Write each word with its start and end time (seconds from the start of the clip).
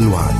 الوعد. 0.00 0.39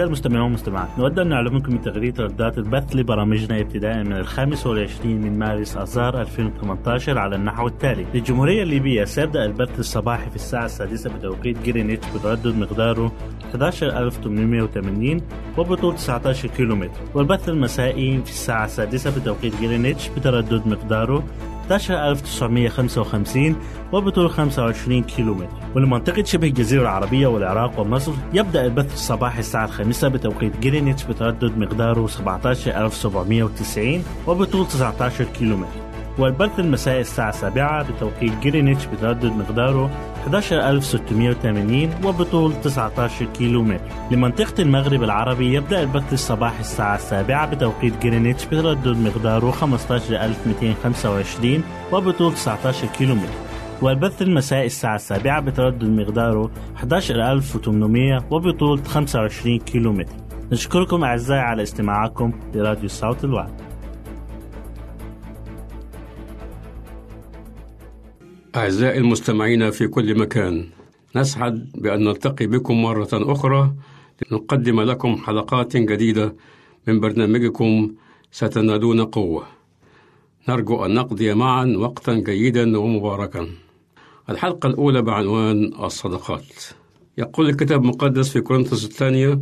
أعزائي 0.00 0.14
المستمعين 0.14 0.42
والمستمعات 0.42 0.88
نود 0.98 1.18
أن 1.18 1.28
نعلمكم 1.28 1.72
بتغيير 1.72 2.16
ترددات 2.16 2.58
البث 2.58 2.96
لبرامجنا 2.96 3.60
ابتداء 3.60 4.04
من 4.04 4.12
الخامس 4.12 4.66
والعشرين 4.66 5.20
من 5.20 5.38
مارس 5.38 5.76
آذار 5.76 6.20
2018 6.20 7.18
على 7.18 7.36
النحو 7.36 7.66
التالي. 7.66 8.06
للجمهورية 8.14 8.62
الليبية 8.62 9.04
سيبدأ 9.04 9.44
البث 9.44 9.78
الصباحي 9.78 10.30
في 10.30 10.36
الساعة 10.36 10.64
السادسة 10.64 11.10
بتوقيت 11.10 11.62
جرينتش 11.66 12.06
بتردد 12.10 12.56
مقداره 12.56 13.12
11880 13.54 15.20
وبطول 15.58 15.94
19 15.94 16.48
كيلومتر. 16.48 17.00
والبث 17.14 17.48
المسائي 17.48 18.22
في 18.24 18.30
الساعة 18.30 18.64
السادسة 18.64 19.20
بتوقيت 19.20 19.60
جرينتش 19.60 20.08
بتردد 20.08 20.66
مقداره 20.66 21.24
11955 21.72 23.56
وبطول 23.92 24.30
25 24.30 25.02
كيلومتر. 25.02 25.48
ولمنطقة 25.76 26.24
شبه 26.24 26.46
الجزيرة 26.46 26.82
العربية 26.82 27.26
والعراق 27.26 27.80
ومصر 27.80 28.12
يبدأ 28.32 28.64
البث 28.66 28.94
الصباحي 28.94 29.40
الساعة 29.40 29.64
الخامسة 29.64 30.08
بتوقيت 30.08 30.60
جرينتش 30.60 31.04
بتردد 31.04 31.58
مقداره 31.58 32.06
17790 32.06 34.04
وبطول 34.26 34.66
19 34.66 35.24
كيلومتر. 35.24 35.79
والبث 36.20 36.60
المسائي 36.60 37.00
الساعة 37.00 37.28
السابعة 37.28 37.92
بتوقيت 37.92 38.32
جرينتش 38.42 38.86
بتردد 38.86 39.32
مقداره 39.32 39.90
11680 40.26 41.90
وبطول 42.04 42.60
19 42.60 43.24
كيلو 43.24 43.62
متر 43.62 43.80
لمنطقة 44.10 44.62
المغرب 44.62 45.02
العربي 45.02 45.54
يبدأ 45.54 45.82
البث 45.82 46.12
الصباحي 46.12 46.60
الساعة 46.60 46.94
السابعة 46.94 47.50
بتوقيت 47.50 48.02
جرينتش 48.02 48.44
بتردد 48.44 48.96
مقداره 48.96 49.50
15225 49.50 51.62
وبطول 51.92 52.34
19 52.34 52.86
كيلو 52.86 53.14
متر 53.14 53.32
والبث 53.82 54.22
المسائي 54.22 54.66
الساعة 54.66 54.96
السابعة 54.96 55.40
بتردد 55.40 55.84
مقداره 55.84 56.50
11800 56.82 58.24
وبطول 58.30 58.84
25 58.84 59.58
كيلو 59.58 59.92
متر 59.92 60.12
نشكركم 60.52 61.04
أعزائي 61.04 61.40
على 61.40 61.62
استماعكم 61.62 62.32
لراديو 62.54 62.88
صوت 62.88 63.24
الوعد. 63.24 63.69
أعزائي 68.56 68.98
المستمعين 68.98 69.70
في 69.70 69.88
كل 69.88 70.18
مكان 70.18 70.66
نسعد 71.16 71.70
بأن 71.74 72.04
نلتقي 72.04 72.46
بكم 72.46 72.82
مرة 72.82 73.08
أخرى 73.12 73.74
لنقدم 74.30 74.80
لكم 74.80 75.16
حلقات 75.16 75.76
جديدة 75.76 76.36
من 76.86 77.00
برنامجكم 77.00 77.94
ستنالون 78.32 79.04
قوة. 79.04 79.46
نرجو 80.48 80.84
أن 80.84 80.94
نقضي 80.94 81.34
معا 81.34 81.64
وقتا 81.78 82.14
جيدا 82.14 82.78
ومباركا. 82.78 83.48
الحلقة 84.30 84.66
الأولى 84.66 85.02
بعنوان 85.02 85.72
الصدقات. 85.84 86.54
يقول 87.18 87.48
الكتاب 87.48 87.82
المقدس 87.82 88.28
في 88.28 88.40
كورنثوس 88.40 88.84
الثانية 88.84 89.40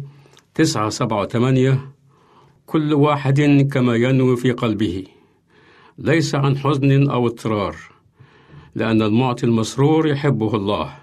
تسعة 0.54 0.88
سبعة 0.88 1.20
وثمانية 1.22 1.80
كل 2.66 2.94
واحد 2.94 3.68
كما 3.72 3.96
ينوي 3.96 4.36
في 4.36 4.52
قلبه 4.52 5.04
ليس 5.98 6.34
عن 6.34 6.58
حزن 6.58 7.10
أو 7.10 7.26
اضطرار. 7.26 7.76
لأن 8.74 9.02
المعطي 9.02 9.46
المسرور 9.46 10.08
يحبه 10.08 10.56
الله. 10.56 10.94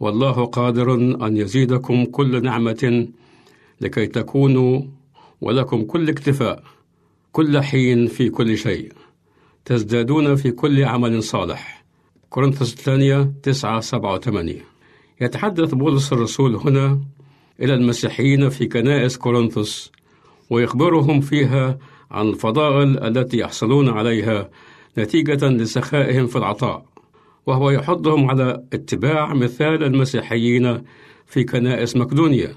والله 0.00 0.44
قادر 0.44 0.94
أن 0.94 1.36
يزيدكم 1.36 2.04
كل 2.04 2.42
نعمة 2.42 3.08
لكي 3.80 4.06
تكونوا 4.06 4.82
ولكم 5.40 5.82
كل 5.82 6.08
اكتفاء 6.08 6.62
كل 7.32 7.60
حين 7.60 8.06
في 8.06 8.30
كل 8.30 8.58
شيء. 8.58 8.92
تزدادون 9.64 10.36
في 10.36 10.50
كل 10.50 10.84
عمل 10.84 11.22
صالح. 11.22 11.84
كورنثوس 12.30 12.72
الثانية 12.72 13.32
تسعة 13.42 13.80
سبعة 13.80 14.14
وثمانية. 14.14 14.64
يتحدث 15.20 15.74
بولس 15.74 16.12
الرسول 16.12 16.56
هنا 16.56 17.00
إلى 17.60 17.74
المسيحيين 17.74 18.48
في 18.48 18.66
كنائس 18.66 19.16
كورنثوس 19.16 19.92
ويخبرهم 20.50 21.20
فيها 21.20 21.78
عن 22.10 22.28
الفضائل 22.28 23.04
التي 23.04 23.38
يحصلون 23.38 23.88
عليها 23.88 24.50
نتيجة 24.98 25.48
لسخائهم 25.48 26.26
في 26.26 26.36
العطاء 26.36 26.84
وهو 27.46 27.70
يحضهم 27.70 28.30
على 28.30 28.64
اتباع 28.72 29.34
مثال 29.34 29.84
المسيحيين 29.84 30.82
في 31.26 31.44
كنائس 31.44 31.96
مقدونيا 31.96 32.54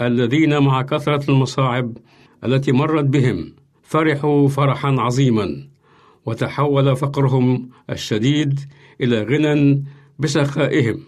الذين 0.00 0.58
مع 0.58 0.82
كثرة 0.82 1.30
المصاعب 1.30 1.96
التي 2.44 2.72
مرت 2.72 3.04
بهم 3.04 3.54
فرحوا 3.82 4.48
فرحا 4.48 4.88
عظيما 4.98 5.68
وتحول 6.26 6.96
فقرهم 6.96 7.70
الشديد 7.90 8.60
إلى 9.00 9.22
غنى 9.22 9.84
بسخائهم 10.18 11.00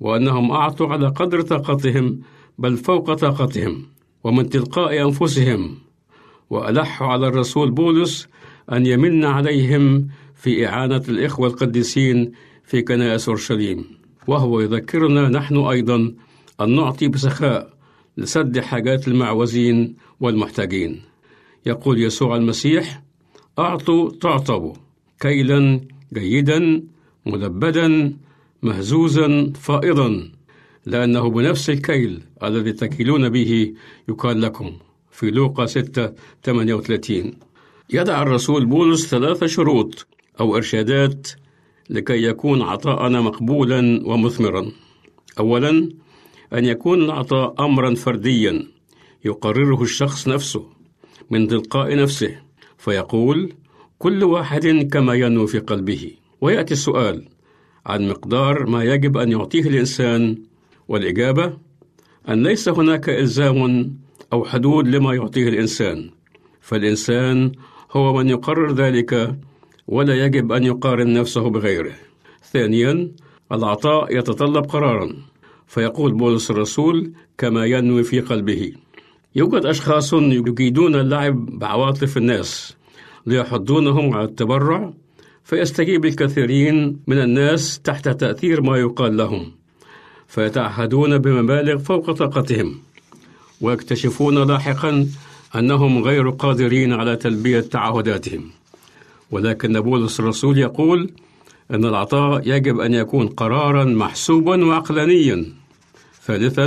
وأنهم 0.00 0.50
أعطوا 0.50 0.88
على 0.88 1.08
قدر 1.08 1.40
طاقتهم 1.40 2.20
بل 2.58 2.76
فوق 2.76 3.14
طاقتهم 3.14 3.86
ومن 4.24 4.48
تلقاء 4.48 5.02
أنفسهم 5.02 5.78
وألحوا 6.50 7.06
على 7.06 7.28
الرسول 7.28 7.70
بولس 7.70 8.28
أن 8.72 8.86
يمن 8.86 9.24
عليهم 9.24 10.08
في 10.34 10.66
إعانة 10.66 11.02
الإخوة 11.08 11.48
القديسين 11.48 12.32
في 12.64 12.82
كنائس 12.82 13.28
أورشليم. 13.28 13.84
وهو 14.26 14.60
يذكرنا 14.60 15.28
نحن 15.28 15.56
أيضا 15.56 16.14
أن 16.60 16.76
نعطي 16.76 17.08
بسخاء 17.08 17.74
لسد 18.16 18.58
حاجات 18.58 19.08
المعوزين 19.08 19.96
والمحتاجين. 20.20 21.02
يقول 21.66 22.02
يسوع 22.02 22.36
المسيح 22.36 23.02
أعطوا 23.58 24.10
تعطوا 24.10 24.72
كيلا 25.20 25.80
جيدا 26.14 26.82
ملبدا 27.26 28.16
مهزوزا 28.62 29.52
فائضا 29.60 30.30
لأنه 30.86 31.30
بنفس 31.30 31.70
الكيل 31.70 32.22
الذي 32.42 32.72
تكيلون 32.72 33.28
به 33.28 33.74
يقال 34.08 34.40
لكم. 34.42 34.72
في 35.10 35.30
لوقا 35.30 35.66
6 35.66 36.12
38 36.42 37.32
يدع 37.90 38.22
الرسول 38.22 38.66
بولس 38.66 39.06
ثلاث 39.06 39.44
شروط 39.44 40.06
أو 40.40 40.56
إرشادات 40.56 41.28
لكي 41.90 42.22
يكون 42.22 42.62
عطاءنا 42.62 43.20
مقبولا 43.20 44.02
ومثمرا. 44.04 44.72
أولا 45.38 45.88
أن 46.52 46.64
يكون 46.64 47.02
العطاء 47.02 47.64
أمرا 47.64 47.94
فرديا 47.94 48.66
يقرره 49.24 49.82
الشخص 49.82 50.28
نفسه 50.28 50.66
من 51.30 51.48
تلقاء 51.48 51.96
نفسه 51.96 52.38
فيقول 52.78 53.52
كل 53.98 54.24
واحد 54.24 54.88
كما 54.92 55.14
ينوي 55.14 55.46
في 55.46 55.58
قلبه 55.58 56.10
ويأتي 56.40 56.74
السؤال 56.74 57.28
عن 57.86 58.08
مقدار 58.08 58.66
ما 58.66 58.84
يجب 58.84 59.16
أن 59.16 59.32
يعطيه 59.32 59.62
الإنسان 59.62 60.38
والإجابة 60.88 61.56
أن 62.28 62.42
ليس 62.42 62.68
هناك 62.68 63.08
إلزام 63.08 63.90
أو 64.32 64.44
حدود 64.44 64.88
لما 64.88 65.14
يعطيه 65.14 65.48
الإنسان 65.48 66.10
فالإنسان 66.60 67.52
هو 67.96 68.12
من 68.12 68.28
يقرر 68.28 68.72
ذلك 68.72 69.36
ولا 69.88 70.14
يجب 70.24 70.52
أن 70.52 70.64
يقارن 70.64 71.12
نفسه 71.12 71.50
بغيره. 71.50 71.92
ثانيا 72.52 73.10
العطاء 73.52 74.18
يتطلب 74.18 74.64
قرارا 74.64 75.16
فيقول 75.66 76.12
بولس 76.12 76.50
الرسول 76.50 77.12
كما 77.38 77.64
ينوي 77.66 78.02
في 78.02 78.20
قلبه. 78.20 78.72
يوجد 79.36 79.66
أشخاص 79.66 80.12
يجيدون 80.12 80.94
اللعب 80.94 81.58
بعواطف 81.58 82.16
الناس 82.16 82.76
ليحضونهم 83.26 84.14
على 84.14 84.24
التبرع 84.24 84.92
فيستجيب 85.44 86.04
الكثيرين 86.04 86.98
من 87.06 87.18
الناس 87.18 87.80
تحت 87.80 88.08
تأثير 88.08 88.62
ما 88.62 88.76
يقال 88.78 89.16
لهم 89.16 89.52
فيتعهدون 90.28 91.18
بمبالغ 91.18 91.78
فوق 91.78 92.10
طاقتهم 92.10 92.78
ويكتشفون 93.60 94.48
لاحقا 94.48 95.06
أنهم 95.56 96.02
غير 96.02 96.30
قادرين 96.30 96.92
على 96.92 97.16
تلبية 97.16 97.60
تعهداتهم. 97.60 98.50
ولكن 99.30 99.80
بولس 99.80 100.20
الرسول 100.20 100.58
يقول 100.58 101.10
أن 101.70 101.84
العطاء 101.84 102.48
يجب 102.48 102.80
أن 102.80 102.94
يكون 102.94 103.26
قرارا 103.28 103.84
محسوبا 103.84 104.64
وعقلانيا. 104.64 105.46
ثالثا 106.22 106.66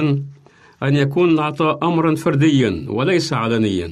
أن 0.84 0.96
يكون 0.96 1.30
العطاء 1.30 1.88
أمرا 1.88 2.16
فرديا 2.16 2.86
وليس 2.90 3.34
علنيا. 3.34 3.92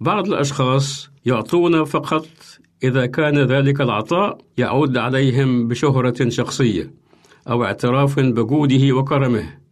بعض 0.00 0.26
الأشخاص 0.28 1.10
يعطون 1.26 1.84
فقط 1.84 2.26
إذا 2.84 3.06
كان 3.06 3.38
ذلك 3.38 3.80
العطاء 3.80 4.38
يعود 4.58 4.96
عليهم 4.96 5.68
بشهرة 5.68 6.28
شخصية 6.28 6.90
أو 7.48 7.64
اعتراف 7.64 8.20
بجوده 8.20 8.92
وكرمه. 8.96 9.65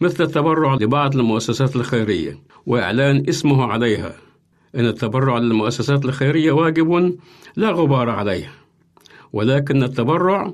مثل 0.00 0.24
التبرع 0.24 0.74
لبعض 0.74 1.16
المؤسسات 1.16 1.76
الخيرية 1.76 2.38
وإعلان 2.66 3.28
اسمه 3.28 3.64
عليها. 3.64 4.16
إن 4.76 4.86
التبرع 4.86 5.38
للمؤسسات 5.38 6.04
الخيرية 6.04 6.52
واجب 6.52 7.16
لا 7.56 7.70
غبار 7.70 8.10
عليه 8.10 8.52
ولكن 9.32 9.82
التبرع 9.82 10.52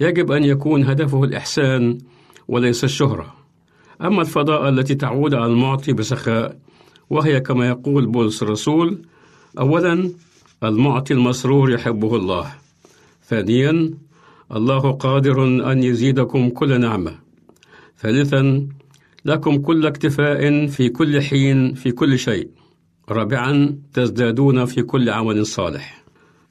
يجب 0.00 0.32
أن 0.32 0.44
يكون 0.44 0.84
هدفه 0.84 1.24
الإحسان 1.24 1.98
وليس 2.48 2.84
الشهرة. 2.84 3.34
أما 4.02 4.20
الفضاء 4.20 4.68
التي 4.68 4.94
تعود 4.94 5.34
على 5.34 5.46
المعطي 5.46 5.92
بسخاء 5.92 6.58
وهي 7.10 7.40
كما 7.40 7.68
يقول 7.68 8.06
بولس 8.06 8.42
الرسول 8.42 9.02
أولا 9.58 10.10
المعطي 10.62 11.14
المسرور 11.14 11.70
يحبه 11.70 12.16
الله. 12.16 12.52
ثانيا 13.24 13.94
الله 14.56 14.92
قادر 14.92 15.44
أن 15.44 15.82
يزيدكم 15.82 16.48
كل 16.48 16.80
نعمة. 16.80 17.18
ثالثا 17.98 18.68
لكم 19.24 19.56
كل 19.58 19.86
اكتفاء 19.86 20.66
في 20.66 20.88
كل 20.88 21.22
حين 21.22 21.74
في 21.74 21.92
كل 21.92 22.18
شيء. 22.18 22.48
رابعا 23.08 23.78
تزدادون 23.92 24.64
في 24.64 24.82
كل 24.82 25.10
عمل 25.10 25.46
صالح. 25.46 26.04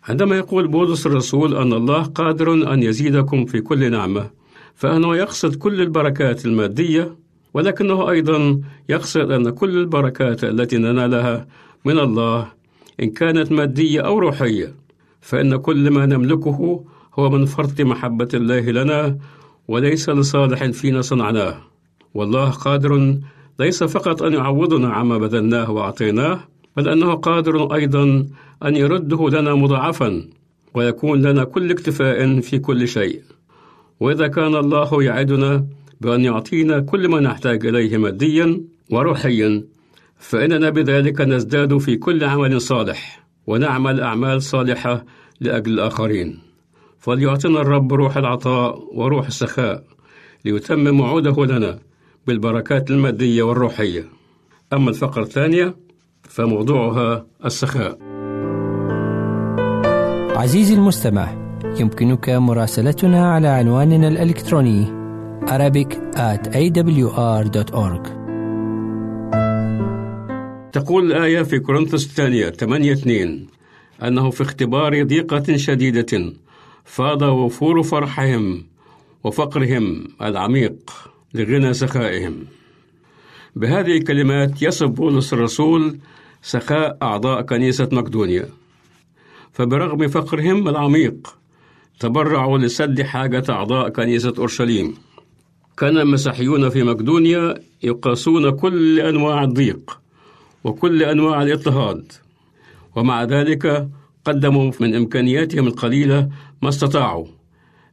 عندما 0.04 0.38
يقول 0.38 0.68
بولس 0.68 1.06
الرسول 1.06 1.56
أن 1.56 1.74
الله 1.74 2.04
قادر 2.04 2.74
أن 2.74 2.84
يزيدكم 2.84 3.46
في 3.46 3.62
كل 3.62 3.92
نعمة 3.92 4.30
فإنه 4.76 5.16
يقصد 5.16 5.56
كل 5.56 5.82
البركات 5.82 6.46
المادية 6.46 7.16
ولكنه 7.54 8.10
أيضا 8.10 8.62
يقصد 8.90 9.32
أن 9.32 9.50
كل 9.50 9.78
البركات 9.78 10.44
التي 10.44 10.78
ننالها 10.78 11.48
من 11.86 12.00
الله 12.00 12.52
إن 13.04 13.10
كانت 13.10 13.52
مادية 13.52 14.02
أو 14.02 14.20
روحية 14.20 14.76
فإن 15.22 15.56
كل 15.56 15.90
ما 15.90 16.06
نملكه 16.06 16.86
هو 17.20 17.30
من 17.30 17.46
فرط 17.46 17.82
محبة 17.82 18.30
الله 18.34 18.60
لنا 18.60 19.18
وليس 19.68 20.10
لصالح 20.10 20.66
فينا 20.66 21.02
صنعناه. 21.02 21.58
والله 22.14 22.50
قادر 22.50 23.18
ليس 23.60 23.84
فقط 23.84 24.24
أن 24.24 24.34
يعوضنا 24.34 24.90
عما 24.90 25.18
بذلناه 25.18 25.72
وأعطيناه 25.72 26.40
بل 26.78 26.90
أنه 26.90 27.14
قادر 27.14 27.76
أيضا 27.76 28.28
أن 28.66 28.76
يرده 28.76 29.30
لنا 29.30 29.56
مضاعفا 29.56 30.26
ويكون 30.74 31.22
لنا 31.22 31.44
كل 31.44 31.72
اكتفاء 31.72 32.40
في 32.40 32.60
كل 32.60 32.88
شيء. 32.88 33.22
وإذا 34.00 34.28
كان 34.28 34.56
الله 34.56 35.04
يعدنا 35.04 35.66
بأن 36.02 36.26
يعطينا 36.26 36.80
كل 36.80 37.08
ما 37.08 37.20
نحتاج 37.20 37.66
إليه 37.66 37.98
ماديا 37.98 38.62
وروحيا 38.92 39.64
فإننا 40.20 40.70
بذلك 40.70 41.22
نزداد 41.22 41.78
في 41.78 41.96
كل 41.96 42.24
عمل 42.24 42.62
صالح 42.62 43.26
ونعمل 43.48 44.02
أعمال 44.02 44.42
صالحة 44.42 45.06
لأجل 45.42 45.74
الآخرين. 45.74 46.40
فليعطنا 47.00 47.62
الرب 47.62 47.94
روح 47.94 48.18
العطاء 48.18 48.84
وروح 48.94 49.28
السخاء 49.28 49.84
ليتمم 50.46 51.00
وعوده 51.00 51.46
لنا. 51.46 51.80
بالبركات 52.30 52.92
المادية 52.92 53.44
والروحية. 53.44 54.04
أما 54.74 54.90
الفقرة 54.90 55.24
الثانية 55.24 55.76
فموضوعها 56.24 57.26
السخاء. 57.46 57.98
عزيزي 60.38 60.74
المستمع 60.74 61.28
يمكنك 61.80 62.30
مراسلتنا 62.30 63.32
على 63.34 63.48
عنواننا 63.48 64.08
الإلكتروني 64.08 64.86
Arabic 65.56 65.92
at 66.16 66.44
awr.org 66.64 68.04
تقول 70.72 71.12
الآية 71.12 71.44
في 71.44 71.60
كورنثوس 71.60 72.06
الثانية 72.06 72.50
8 72.50 72.92
2 72.92 73.48
أنه 74.04 74.30
في 74.30 74.42
اختبار 74.42 75.04
ضيقة 75.04 75.58
شديدة 75.58 76.34
فاض 76.86 77.22
وفور 77.22 77.84
فرحهم 77.84 78.64
وفقرهم 79.24 80.08
العميق. 80.22 80.92
لغنى 81.34 81.74
سخائهم. 81.74 82.46
بهذه 83.56 83.98
الكلمات 83.98 84.62
يصف 84.62 84.88
بولس 84.88 85.34
الرسول 85.34 85.98
سخاء 86.42 86.98
أعضاء 87.02 87.42
كنيسة 87.42 87.90
مقدونيا. 87.92 88.50
فبرغم 89.54 90.08
فقرهم 90.08 90.68
العميق 90.68 91.36
تبرعوا 92.00 92.58
لسد 92.58 93.02
حاجة 93.02 93.44
أعضاء 93.50 93.90
كنيسة 93.90 94.34
أورشليم. 94.38 94.96
كان 95.78 95.98
المسيحيون 95.98 96.70
في 96.70 96.84
مقدونيا 96.84 97.56
يقاسون 97.84 98.52
كل 98.52 99.00
أنواع 99.00 99.44
الضيق 99.44 100.00
وكل 100.64 101.04
أنواع 101.04 101.42
الإضطهاد 101.42 102.12
ومع 102.96 103.24
ذلك 103.24 103.90
قدموا 104.26 104.72
من 104.80 104.96
إمكانياتهم 104.96 105.68
القليلة 105.68 106.30
ما 106.62 106.70
استطاعوا. 106.70 107.28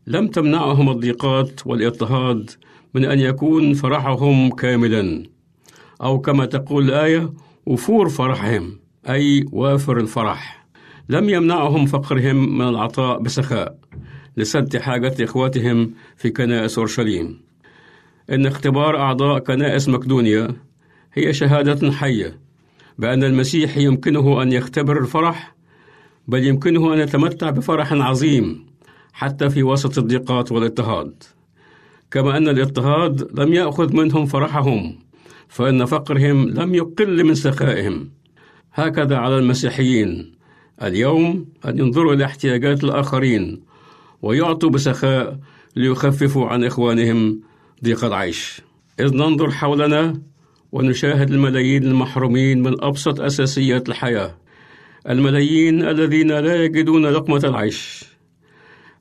لم 0.07 0.29
تمنعهم 0.29 0.91
الضيقات 0.91 1.67
والإضطهاد 1.67 2.51
من 2.97 3.05
أن 3.05 3.21
يكون 3.21 3.75
فرحهم 3.75 4.51
كاملا. 4.51 5.23
أو 6.03 6.21
كما 6.21 6.47
تقول 6.47 6.85
الآية 6.85 7.33
وفور 7.67 8.09
فرحهم 8.09 8.79
أي 9.09 9.45
وافر 9.53 10.01
الفرح. 10.01 10.67
لم 11.09 11.29
يمنعهم 11.29 11.87
فقرهم 11.87 12.59
من 12.59 12.69
العطاء 12.69 13.19
بسخاء 13.19 13.79
لسد 14.37 14.77
حاجة 14.77 15.15
إخواتهم 15.21 15.95
في 16.17 16.31
كنائس 16.31 16.79
أورشليم. 16.79 17.41
إن 18.31 18.47
اختبار 18.47 18.97
أعضاء 18.97 19.39
كنائس 19.39 19.89
مقدونيا 19.89 20.57
هي 21.15 21.33
شهادة 21.33 21.93
حية 21.93 22.41
بأن 22.99 23.25
المسيح 23.25 23.77
يمكنه 23.77 24.43
أن 24.43 24.53
يختبر 24.53 24.99
الفرح 25.01 25.55
بل 26.29 26.47
يمكنه 26.47 26.95
أن 26.95 26.99
يتمتع 26.99 27.51
بفرح 27.51 27.93
عظيم 27.93 28.67
حتى 29.13 29.51
في 29.51 29.63
وسط 29.63 29.99
الضيقات 29.99 30.53
والاضطهاد 30.53 31.36
كما 32.11 32.37
أن 32.37 32.49
الاضطهاد 32.49 33.41
لم 33.41 33.53
يأخذ 33.53 33.97
منهم 33.97 34.27
فرحهم 34.27 34.99
فإن 35.49 35.85
فقرهم 35.85 36.49
لم 36.49 36.75
يقل 36.75 37.25
من 37.25 37.35
سخائهم. 37.35 38.11
هكذا 38.75 39.17
على 39.17 39.39
المسيحيين. 39.39 40.37
اليوم 40.83 41.47
أن 41.67 41.79
ينظروا 41.79 42.15
إلى 42.15 42.25
احتياجات 42.25 42.85
الآخرين 42.85 43.63
ويعطوا 44.23 44.71
بسخاء 44.71 45.39
ليخففوا 45.77 46.47
عن 46.47 46.65
إخوانهم 46.65 47.41
ضيق 47.85 48.05
العيش. 48.05 48.61
إذ 49.01 49.15
ننظر 49.15 49.51
حولنا 49.51 50.21
ونشاهد 50.73 51.31
الملايين 51.31 51.85
المحرومين 51.85 52.63
من 52.63 52.85
أبسط 52.85 53.21
أساسيات 53.21 53.89
الحياة. 53.89 54.39
الملايين 55.09 55.89
الذين 55.89 56.33
لا 56.33 56.65
يجدون 56.65 57.07
لقمة 57.07 57.41
العيش. 57.45 58.05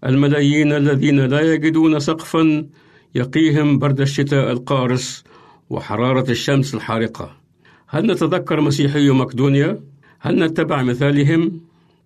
الملايين 0.06 0.72
الذين 0.72 1.20
لا 1.20 1.54
يجدون 1.54 2.00
سقفا 2.00 2.66
يقيهم 3.16 3.80
برد 3.80 4.02
الشتاء 4.02 4.52
القارس 4.52 5.24
وحرارة 5.70 6.32
الشمس 6.32 6.76
الحارقة 6.76 7.32
هل 7.88 8.06
نتذكر 8.12 8.62
مسيحي 8.62 9.10
مقدونيا؟ 9.10 9.80
هل 10.20 10.44
نتبع 10.44 10.84
مثالهم؟ 10.84 11.60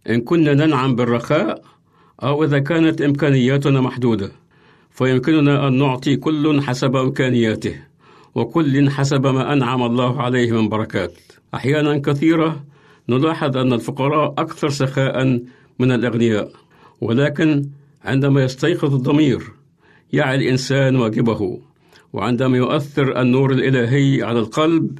إن 0.10 0.22
كنا 0.22 0.54
ننعم 0.54 0.96
بالرخاء 0.96 1.64
أو 2.24 2.44
إذا 2.44 2.60
كانت 2.60 3.02
إمكانياتنا 3.02 3.82
محدودة 3.82 4.32
فيمكننا 4.90 5.68
أن 5.68 5.78
نعطي 5.78 6.16
كل 6.16 6.62
حسب 6.62 6.96
إمكانياته 6.96 7.76
وكل 8.36 8.90
حسب 8.90 9.28
ما 9.28 9.54
أنعم 9.54 9.84
الله 9.84 10.22
عليه 10.22 10.52
من 10.52 10.70
بركات 10.70 11.14
أحيانا 11.54 11.98
كثيرة 11.98 12.64
نلاحظ 13.10 13.58
أن 13.58 13.74
الفقراء 13.74 14.34
أكثر 14.38 14.70
سخاء 14.70 15.24
من 15.80 15.92
الأغنياء 15.92 16.52
ولكن 17.02 17.70
عندما 18.06 18.44
يستيقظ 18.44 18.94
الضمير 18.94 19.59
يعي 20.14 20.36
الإنسان 20.36 20.96
واجبه 20.96 21.60
وعندما 22.14 22.58
يؤثر 22.58 23.22
النور 23.22 23.52
الإلهي 23.52 24.24
على 24.24 24.40
القلب 24.40 25.00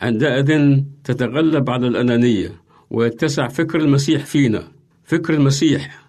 عندئذ 0.00 0.80
تتغلب 1.04 1.70
على 1.70 1.86
الأنانية 1.86 2.52
ويتسع 2.90 3.48
فكر 3.48 3.80
المسيح 3.80 4.24
فينا. 4.26 4.68
فكر 5.04 5.34
المسيح 5.34 6.02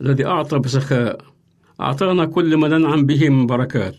الذي 0.00 0.26
أعطى 0.26 0.58
بسخاء 0.58 1.20
أعطانا 1.80 2.24
كل 2.24 2.56
ما 2.56 2.68
ننعم 2.68 3.06
به 3.06 3.28
من 3.28 3.46
بركات 3.46 3.96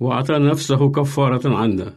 وأعطانا 0.00 0.50
نفسه 0.50 0.90
كفارة 0.90 1.56
عنا. 1.56 1.94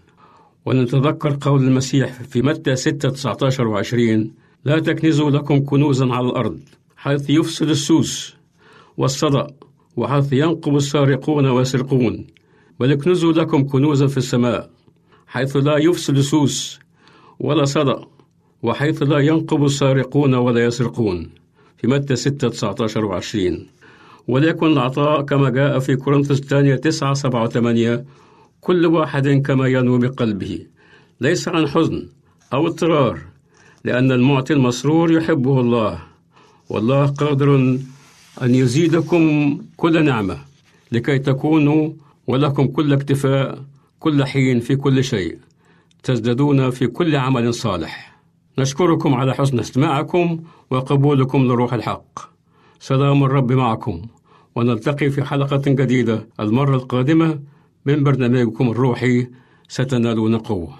ونتذكر 0.65 1.37
قول 1.41 1.63
المسيح 1.63 2.21
في 2.23 2.41
متى 2.41 2.75
6 2.75 3.09
19 3.09 3.67
و 3.67 3.77
20 3.77 4.31
لا 4.65 4.79
تكنزوا 4.79 5.31
لكم 5.31 5.65
كنوزا 5.65 6.05
على 6.05 6.27
الأرض 6.27 6.59
حيث 6.97 7.29
يفسد 7.29 7.69
السوس 7.69 8.35
والصدأ 8.97 9.47
وحيث 9.97 10.33
ينقب 10.33 10.75
السارقون 10.75 11.45
ويسرقون 11.45 12.27
بل 12.79 12.91
اكنزوا 12.91 13.33
لكم 13.33 13.67
كنوزا 13.67 14.07
في 14.07 14.17
السماء 14.17 14.69
حيث 15.27 15.55
لا 15.55 15.77
يفسد 15.77 16.19
سوس 16.19 16.79
ولا 17.39 17.65
صدأ 17.65 17.99
وحيث 18.63 19.03
لا 19.03 19.19
ينقب 19.19 19.63
السارقون 19.65 20.33
ولا 20.35 20.65
يسرقون 20.65 21.29
في 21.77 21.87
متى 21.87 22.15
6 22.15 22.49
19 22.49 23.05
و 23.05 23.13
20 23.13 23.67
وليكن 24.27 24.67
العطاء 24.67 25.21
كما 25.21 25.49
جاء 25.49 25.79
في 25.79 25.95
كورنثوس 25.95 26.39
الثانية 26.39 26.75
9 26.75 27.13
7 27.13 27.47
8 27.47 28.05
كل 28.61 28.85
واحد 28.85 29.27
كما 29.27 29.67
ينوي 29.67 29.99
بقلبه 29.99 30.65
ليس 31.21 31.47
عن 31.47 31.67
حزن 31.67 32.09
أو 32.53 32.67
اضطرار 32.67 33.19
لأن 33.83 34.11
المعطي 34.11 34.53
المسرور 34.53 35.11
يحبه 35.11 35.59
الله 35.59 35.99
والله 36.69 37.05
قادر 37.05 37.77
أن 38.41 38.55
يزيدكم 38.55 39.57
كل 39.77 40.05
نعمة 40.05 40.37
لكي 40.91 41.19
تكونوا 41.19 41.89
ولكم 42.27 42.67
كل 42.67 42.93
اكتفاء 42.93 43.59
كل 43.99 44.25
حين 44.25 44.59
في 44.59 44.75
كل 44.75 45.03
شيء 45.03 45.37
تزدادون 46.03 46.69
في 46.69 46.87
كل 46.87 47.15
عمل 47.15 47.53
صالح. 47.53 48.11
نشكركم 48.57 49.13
على 49.13 49.33
حسن 49.33 49.59
استماعكم 49.59 50.39
وقبولكم 50.71 51.43
لروح 51.43 51.73
الحق. 51.73 52.19
سلام 52.79 53.23
الرب 53.23 53.51
معكم. 53.51 54.01
ونلتقي 54.55 55.09
في 55.09 55.23
حلقة 55.23 55.61
جديدة 55.67 56.27
المرة 56.39 56.75
القادمة 56.75 57.39
من 57.85 58.03
برنامجكم 58.03 58.69
الروحي 58.69 59.27
ستنالون 59.67 60.37
قوة. 60.37 60.77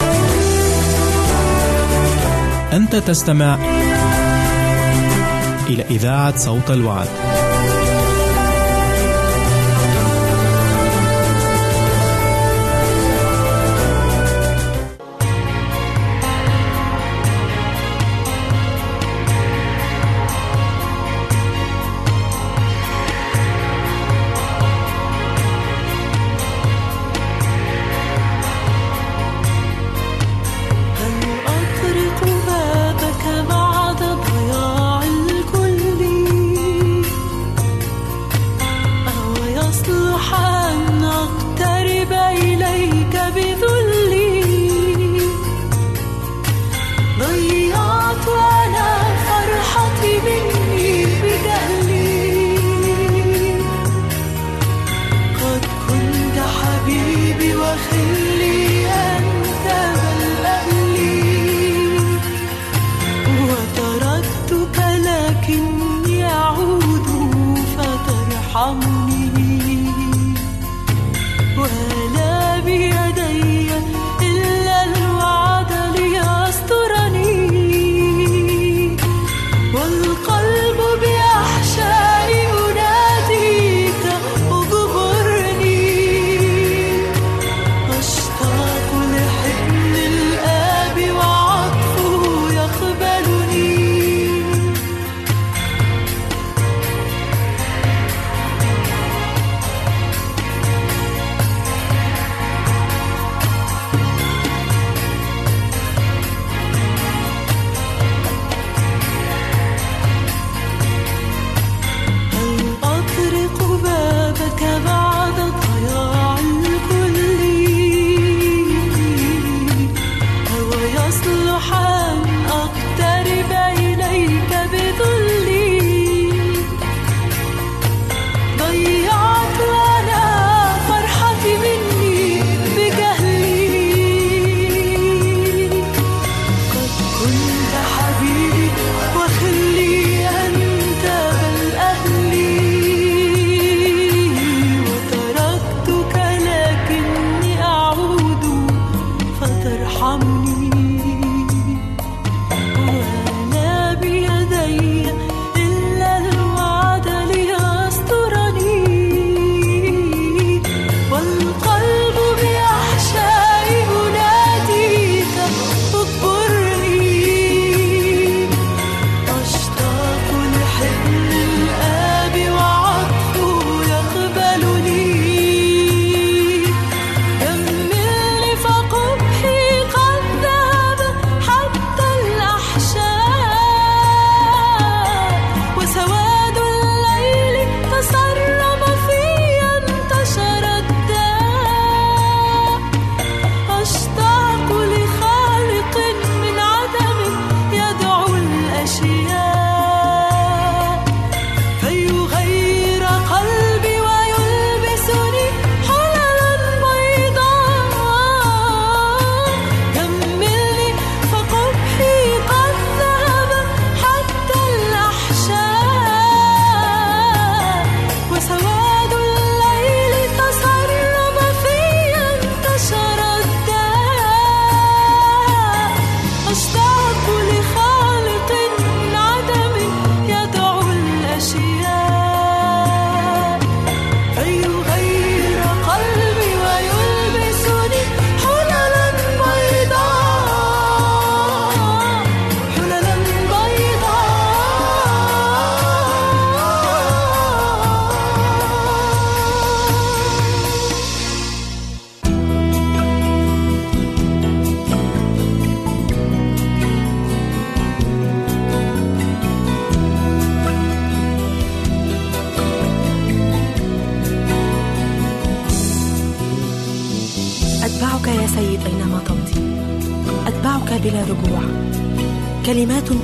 أنت 2.74 2.96
تستمع 2.96 3.56
إلى 5.70 5.84
إذاعة 5.84 6.38
صوت 6.38 6.72
الوعد. 6.72 7.41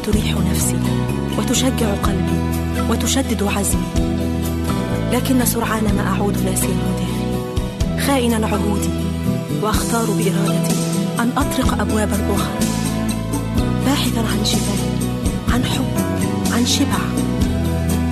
تريح 0.08 0.36
نفسي 0.52 0.78
وتشجع 1.38 1.93
قلبي 2.04 2.39
وتشدد 2.89 3.43
عزمي. 3.43 3.88
لكن 5.12 5.46
سرعان 5.46 5.84
ما 5.84 6.08
أعود 6.08 6.38
ناسيا 6.46 6.70
هدافي 6.70 8.08
خائنا 8.08 8.48
عهودي 8.48 8.89
وأختار 9.62 10.06
بإرادتي 10.06 10.76
أن 11.20 11.32
أطرق 11.38 11.82
أبوابا 11.82 12.36
أخرى 12.36 12.67
باحثا 13.86 14.20
عن 14.20 14.46
شفاء 14.46 14.98
عن 15.54 15.65
حب 15.65 15.93
عن 16.54 16.65
شبع. 16.65 17.00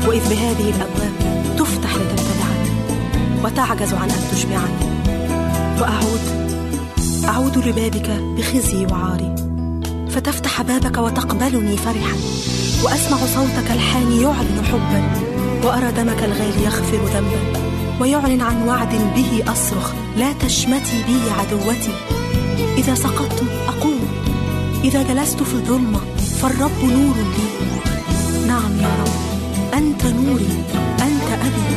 وإذ 0.07 0.29
بهذه 0.29 0.69
الأبواب 0.69 1.13
تفتح 1.57 1.95
لتبتلعني 1.95 2.69
وتعجز 3.43 3.93
عن 3.93 4.09
أن 4.09 4.21
تشبعني. 4.31 4.85
وأعود 5.81 6.21
أعود 7.27 7.57
لبابك 7.57 8.09
بخزي 8.09 8.85
وعاري. 8.85 9.34
فتفتح 10.15 10.61
بابك 10.61 10.97
وتقبلني 10.97 11.77
فرحا. 11.77 12.17
وأسمع 12.83 13.17
صوتك 13.17 13.71
الحاني 13.71 14.21
يعلن 14.21 14.65
حبا. 14.65 15.03
وأرى 15.63 15.91
دمك 15.91 16.23
الغالي 16.23 16.63
يغفر 16.65 16.97
ذنبا. 16.97 17.59
ويعلن 18.01 18.41
عن 18.41 18.67
وعد 18.67 18.89
به 19.15 19.51
أصرخ. 19.51 19.93
لا 20.17 20.33
تشمتي 20.33 21.03
بي 21.07 21.31
عدوتي. 21.31 21.93
إذا 22.77 22.95
سقطت 22.95 23.43
أقوم. 23.67 24.07
إذا 24.83 25.03
جلست 25.03 25.43
في 25.43 25.53
الظلمة 25.53 25.99
فالرب 26.41 26.83
نور 26.83 27.15
لي. 27.15 27.47
نعم 28.47 28.79
يا 28.79 28.95
رب. 29.01 29.13
أنت 29.73 30.05
نوري. 30.05 30.63
أنت 31.01 31.29
أبي. 31.45 31.75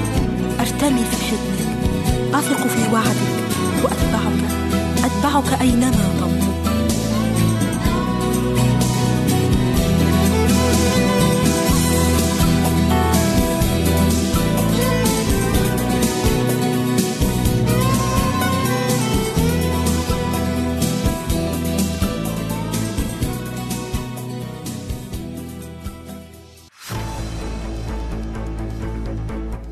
أرتمي 0.60 1.04
في 1.10 1.16
حضنك. 1.26 2.34
اثق 2.34 2.66
في 2.66 2.92
وعدك. 2.92 3.30
وأتبعك. 3.84 4.40
أتبعك 5.04 5.60
أينما 5.60 5.90
تمضي 6.20 6.27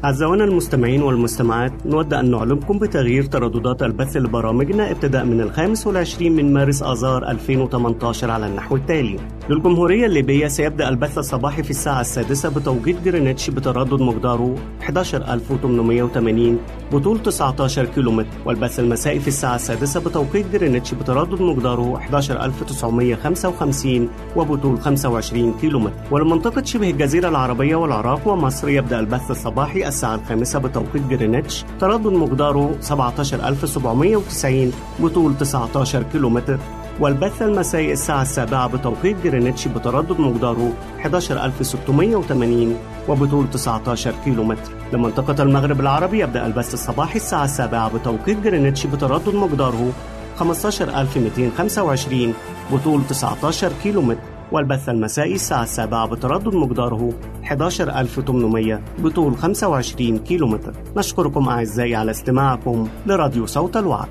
أعزائنا 0.07 0.45
المستمعين 0.45 1.03
والمستمعات 1.03 1.87
نود 1.87 2.15
أن 2.15 2.31
نعلمكم 2.31 2.79
بتغيير 2.79 3.25
ترددات 3.25 3.83
البث 3.83 4.17
لبرامجنا 4.17 4.91
ابتداء 4.91 5.25
من 5.25 5.41
الخامس 5.41 5.87
والعشرين 5.87 6.33
من 6.37 6.53
مارس 6.53 6.83
آذار 6.83 7.31
2018 7.31 8.31
على 8.31 8.47
النحو 8.47 8.77
التالي. 8.77 9.19
للجمهورية 9.51 10.07
الليبية 10.07 10.49
سيبدأ 10.49 10.89
البث 10.89 11.19
الصباحي 11.19 11.63
في 11.63 11.71
الساعة 11.71 12.01
السادسة 12.01 12.49
بتوقيت 12.49 12.97
جرينتش 13.05 13.51
بتردد 13.51 14.01
مقداره 14.03 14.55
11880 14.83 16.59
بطول 16.93 17.23
19 17.23 17.85
كيلومتر 17.85 18.29
والبث 18.47 18.81
المسائي 18.81 19.21
في 19.21 19.29
الساعة 19.29 19.55
السادسة 19.55 20.01
بتوقيت 20.01 20.47
جرينتش 20.53 20.95
بتردد 20.95 21.41
مقداره 21.43 21.97
11955 21.99 24.09
وبطول 24.37 24.81
25 24.81 25.55
كيلومتر. 25.61 25.93
ولمنطقة 26.11 26.65
شبه 26.65 26.91
الجزيرة 26.91 27.29
العربية 27.29 27.77
والعراق 27.77 28.29
ومصر 28.29 28.69
يبدأ 28.69 29.01
البث 29.01 29.31
الصباحي 29.31 29.89
الساعة 29.89 30.15
الخامسة 30.15 30.59
بتوقيت 30.59 31.03
جرينتش 31.11 31.65
تردد 31.81 32.07
مقداره 32.07 32.77
17790 32.81 34.73
بطول 35.01 35.37
19 35.39 36.03
كيلومتر. 36.03 36.59
والبث 37.01 37.43
المسائي 37.43 37.93
الساعة 37.93 38.23
السابعة 38.23 38.69
بتوقيت 38.69 39.17
جرينتش 39.25 39.69
بتردد 39.69 40.21
مقداره 40.21 40.73
11680 41.05 42.77
وبطول 43.09 43.51
19 43.51 44.15
كيلومتر. 44.25 44.73
لمنطقة 44.93 45.43
المغرب 45.43 45.81
العربي 45.81 46.21
يبدأ 46.21 46.47
البث 46.47 46.75
الصباحي 46.75 47.17
الساعة 47.17 47.45
السابعة 47.45 47.99
بتوقيت 47.99 48.41
جرينتش 48.41 48.87
بتردد 48.87 49.35
مقداره 49.35 49.93
15225 50.37 52.35
بطول 52.73 53.07
19 53.07 53.73
كيلومتر. 53.83 54.21
والبث 54.53 54.89
المسائي 54.89 55.35
الساعة 55.35 55.63
السابعة 55.63 56.07
بتردد 56.07 56.55
مقداره 56.55 57.13
11800 57.45 58.81
بطول 58.99 59.37
25 59.37 60.19
كيلومتر. 60.19 60.73
نشكركم 60.97 61.49
أعزائي 61.49 61.95
على 61.95 62.11
استماعكم 62.11 62.89
لراديو 63.07 63.47
صوت 63.47 63.77
الوعد. 63.77 64.09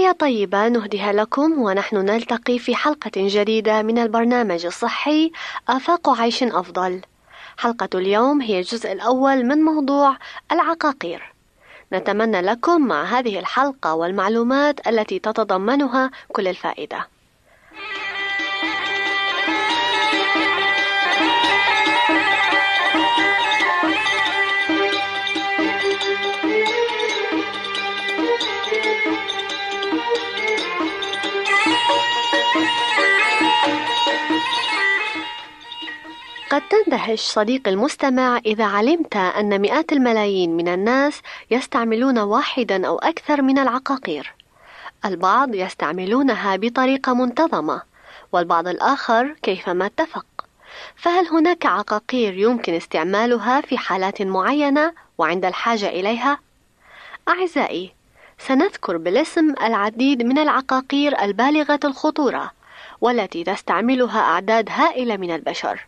تحية 0.00 0.12
طيبة 0.12 0.68
نهديها 0.68 1.12
لكم 1.12 1.62
ونحن 1.62 1.96
نلتقي 1.96 2.58
في 2.58 2.74
حلقة 2.74 3.10
جديدة 3.16 3.82
من 3.82 3.98
البرنامج 3.98 4.66
الصحي 4.66 5.32
آفاق 5.68 6.20
عيش 6.20 6.42
أفضل. 6.42 7.00
حلقة 7.58 7.88
اليوم 7.94 8.40
هي 8.40 8.58
الجزء 8.58 8.92
الأول 8.92 9.44
من 9.44 9.58
موضوع 9.58 10.16
العقاقير. 10.52 11.34
نتمنى 11.92 12.40
لكم 12.40 12.86
مع 12.86 13.04
هذه 13.04 13.38
الحلقة 13.38 13.94
والمعلومات 13.94 14.88
التي 14.88 15.18
تتضمنها 15.18 16.10
كل 16.32 16.48
الفائدة. 16.48 17.06
قد 36.60 36.84
تندهش 36.84 37.20
صديقي 37.20 37.70
المستمع 37.70 38.38
إذا 38.46 38.64
علمت 38.64 39.16
أن 39.16 39.60
مئات 39.60 39.92
الملايين 39.92 40.56
من 40.56 40.68
الناس 40.68 41.20
يستعملون 41.50 42.18
واحدا 42.18 42.86
أو 42.86 42.98
أكثر 42.98 43.42
من 43.42 43.58
العقاقير. 43.58 44.34
البعض 45.04 45.54
يستعملونها 45.54 46.56
بطريقة 46.56 47.14
منتظمة، 47.14 47.82
والبعض 48.32 48.68
الآخر 48.68 49.36
كيفما 49.42 49.86
اتفق. 49.86 50.26
فهل 50.96 51.26
هناك 51.26 51.66
عقاقير 51.66 52.38
يمكن 52.38 52.74
استعمالها 52.74 53.60
في 53.60 53.78
حالات 53.78 54.22
معينة 54.22 54.92
وعند 55.18 55.44
الحاجة 55.44 55.88
إليها؟ 55.88 56.38
أعزائي، 57.28 57.92
سنذكر 58.38 58.96
بالاسم 58.96 59.54
العديد 59.62 60.22
من 60.22 60.38
العقاقير 60.38 61.22
البالغة 61.22 61.80
الخطورة، 61.84 62.50
والتي 63.00 63.44
تستعملها 63.44 64.20
أعداد 64.20 64.68
هائلة 64.70 65.16
من 65.16 65.30
البشر. 65.30 65.86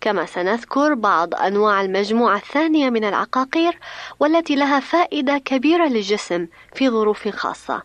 كما 0.00 0.26
سنذكر 0.26 0.94
بعض 0.94 1.34
أنواع 1.34 1.80
المجموعة 1.80 2.36
الثانية 2.36 2.90
من 2.90 3.04
العقاقير 3.04 3.78
والتي 4.20 4.54
لها 4.54 4.80
فائدة 4.80 5.38
كبيرة 5.38 5.86
للجسم 5.88 6.46
في 6.74 6.90
ظروف 6.90 7.28
خاصة. 7.28 7.82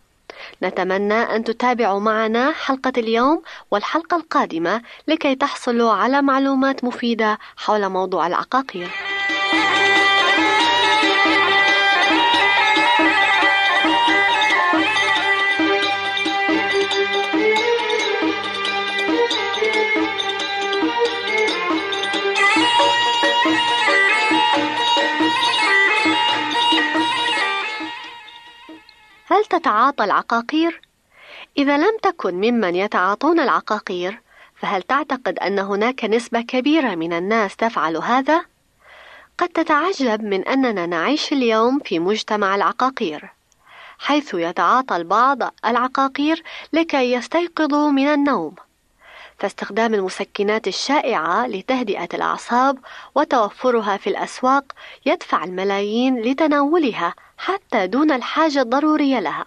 نتمنى 0.64 1.14
أن 1.14 1.44
تتابعوا 1.44 2.00
معنا 2.00 2.52
حلقة 2.52 2.94
اليوم 2.98 3.42
والحلقة 3.72 4.18
القادمة 4.18 4.82
لكي 5.08 5.36
تحصلوا 5.36 5.92
على 5.92 6.22
معلومات 6.22 6.84
مفيدة 6.84 7.40
حول 7.58 7.90
موضوع 7.90 8.28
العقاقير. 8.28 8.90
هل 29.32 29.46
تتعاطى 29.46 30.04
العقاقير؟ 30.04 30.82
إذا 31.58 31.78
لم 31.78 31.98
تكن 32.04 32.34
ممن 32.34 32.76
يتعاطون 32.76 33.40
العقاقير، 33.40 34.22
فهل 34.56 34.82
تعتقد 34.82 35.40
أن 35.40 35.60
هناك 35.60 36.06
نسبة 36.06 36.42
كبيرة 36.42 36.96
من 36.96 37.14
الناس 37.14 37.56
تفعل 37.56 37.98
هذا؟ 37.98 38.46
قد 39.38 39.50
تتعجب 39.50 40.24
من 40.24 40.48
أننا 40.48 40.86
نعيش 40.86 41.34
اليوم 41.34 41.80
في 41.80 42.00
مجتمع 42.00 42.56
العقاقير، 42.56 43.30
حيث 44.00 44.34
يتعاطى 44.34 44.96
البعض 44.96 45.38
العقاقير 45.66 46.44
لكي 46.74 47.12
يستيقظوا 47.12 47.92
من 47.92 48.08
النوم. 48.08 48.56
فاستخدام 49.40 49.94
المسكنات 49.94 50.68
الشائعة 50.68 51.48
لتهدئة 51.48 52.10
الأعصاب 52.14 52.78
وتوفرها 53.16 53.98
في 53.98 54.10
الأسواق 54.10 54.64
يدفع 55.06 55.44
الملايين 55.44 56.22
لتناولها 56.22 57.14
حتى 57.42 57.88
دون 57.88 58.12
الحاجة 58.12 58.62
الضرورية 58.62 59.20
لها. 59.20 59.46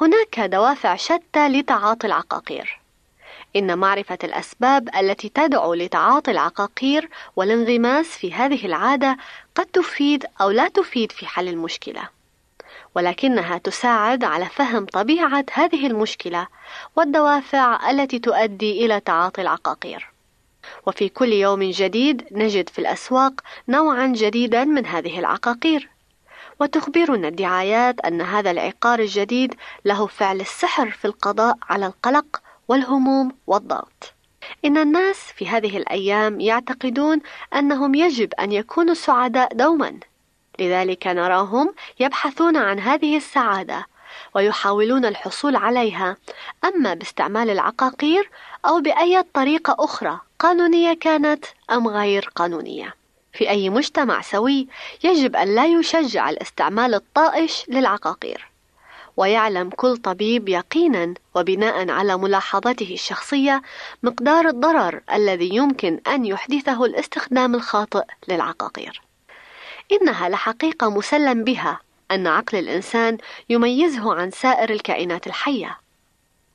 هناك 0.00 0.40
دوافع 0.40 0.96
شتى 0.96 1.48
لتعاطي 1.48 2.06
العقاقير. 2.06 2.80
إن 3.56 3.78
معرفة 3.78 4.18
الأسباب 4.24 4.88
التي 4.96 5.28
تدعو 5.28 5.74
لتعاطي 5.74 6.30
العقاقير 6.30 7.08
والانغماس 7.36 8.06
في 8.06 8.32
هذه 8.32 8.66
العادة 8.66 9.16
قد 9.54 9.66
تفيد 9.66 10.26
أو 10.40 10.50
لا 10.50 10.68
تفيد 10.68 11.12
في 11.12 11.26
حل 11.26 11.48
المشكلة. 11.48 12.08
ولكنها 12.94 13.58
تساعد 13.58 14.24
على 14.24 14.46
فهم 14.46 14.86
طبيعة 14.86 15.44
هذه 15.52 15.86
المشكلة 15.86 16.46
والدوافع 16.96 17.90
التي 17.90 18.18
تؤدي 18.18 18.86
إلى 18.86 19.00
تعاطي 19.00 19.42
العقاقير. 19.42 20.10
وفي 20.86 21.08
كل 21.08 21.32
يوم 21.32 21.62
جديد 21.62 22.24
نجد 22.32 22.68
في 22.68 22.78
الأسواق 22.78 23.40
نوعا 23.68 24.06
جديدا 24.06 24.64
من 24.64 24.86
هذه 24.86 25.18
العقاقير. 25.18 25.99
وتخبرنا 26.60 27.28
الدعايات 27.28 28.00
أن 28.00 28.20
هذا 28.20 28.50
العقار 28.50 28.98
الجديد 28.98 29.54
له 29.84 30.06
فعل 30.06 30.40
السحر 30.40 30.90
في 30.90 31.04
القضاء 31.04 31.58
على 31.68 31.86
القلق 31.86 32.42
والهموم 32.68 33.32
والضغط. 33.46 34.14
إن 34.64 34.78
الناس 34.78 35.16
في 35.16 35.48
هذه 35.48 35.76
الأيام 35.76 36.40
يعتقدون 36.40 37.20
أنهم 37.54 37.94
يجب 37.94 38.34
أن 38.34 38.52
يكونوا 38.52 38.94
سعداء 38.94 39.54
دوما، 39.54 40.00
لذلك 40.58 41.06
نراهم 41.06 41.74
يبحثون 42.00 42.56
عن 42.56 42.80
هذه 42.80 43.16
السعادة 43.16 43.86
ويحاولون 44.34 45.04
الحصول 45.04 45.56
عليها 45.56 46.16
أما 46.64 46.94
باستعمال 46.94 47.50
العقاقير 47.50 48.30
أو 48.66 48.80
بأي 48.80 49.22
طريقة 49.34 49.76
أخرى 49.78 50.20
قانونية 50.38 50.94
كانت 50.94 51.44
أم 51.70 51.88
غير 51.88 52.30
قانونية. 52.36 52.99
في 53.32 53.50
أي 53.50 53.70
مجتمع 53.70 54.20
سوي 54.20 54.68
يجب 55.04 55.36
أن 55.36 55.54
لا 55.54 55.66
يشجع 55.66 56.30
الاستعمال 56.30 56.94
الطائش 56.94 57.64
للعقاقير 57.68 58.50
ويعلم 59.16 59.70
كل 59.70 59.96
طبيب 59.96 60.48
يقينا 60.48 61.14
وبناء 61.34 61.90
على 61.90 62.16
ملاحظته 62.16 62.94
الشخصية 62.94 63.62
مقدار 64.02 64.48
الضرر 64.48 65.00
الذي 65.12 65.54
يمكن 65.54 66.00
أن 66.06 66.24
يحدثه 66.24 66.84
الاستخدام 66.84 67.54
الخاطئ 67.54 68.04
للعقاقير. 68.28 69.02
إنها 69.92 70.28
لحقيقة 70.28 70.90
مسلم 70.90 71.44
بها 71.44 71.80
أن 72.10 72.26
عقل 72.26 72.58
الإنسان 72.58 73.18
يميزه 73.48 74.14
عن 74.14 74.30
سائر 74.30 74.70
الكائنات 74.70 75.26
الحية، 75.26 75.78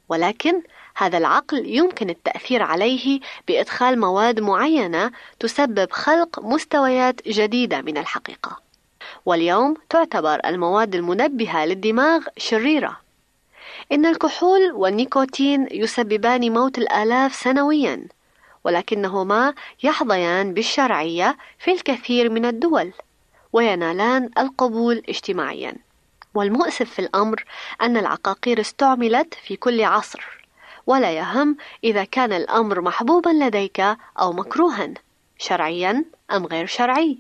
ولكن 0.10 0.62
هذا 0.98 1.18
العقل 1.18 1.66
يمكن 1.66 2.10
التأثير 2.10 2.64
عليه 2.64 3.20
بإدخال 3.48 4.00
مواد 4.00 4.40
معينة 4.40 5.12
تسبب 5.40 5.92
خلق 5.92 6.40
مستويات 6.40 7.28
جديدة 7.28 7.82
من 7.82 7.98
الحقيقة. 7.98 8.60
واليوم 9.26 9.74
تعتبر 9.90 10.40
المواد 10.46 10.96
المنبهة 10.96 11.66
للدماغ 11.66 12.22
شريرة. 12.38 12.98
إن 13.92 14.06
الكحول 14.06 14.72
والنيكوتين 14.72 15.68
يسببان 15.72 16.54
موت 16.54 16.78
الآلاف 16.78 17.36
سنويًا، 17.36 18.08
ولكنهما 18.64 19.54
يحظيان 19.84 20.54
بالشرعية 20.54 21.38
في 21.60 21.72
الكثير 21.72 22.30
من 22.30 22.46
الدول، 22.46 22.94
وينالان 23.54 24.30
القبول 24.38 25.04
اجتماعيًا. 25.10 25.76
والمؤسف 26.34 26.90
في 26.90 27.00
الأمر 27.00 27.46
أن 27.82 27.98
العقاقير 27.98 28.62
استعملت 28.62 29.34
في 29.34 29.56
كل 29.56 29.84
عصر 29.84 30.45
ولا 30.88 31.12
يهم 31.12 31.58
إذا 31.84 32.04
كان 32.04 32.34
الأمر 32.34 32.82
محبوبا 32.82 33.30
لديك 33.30 33.80
أو 34.20 34.34
مكروها 34.34 34.94
شرعيا 35.38 36.06
أم 36.32 36.46
غير 36.46 36.66
شرعي 36.66 37.18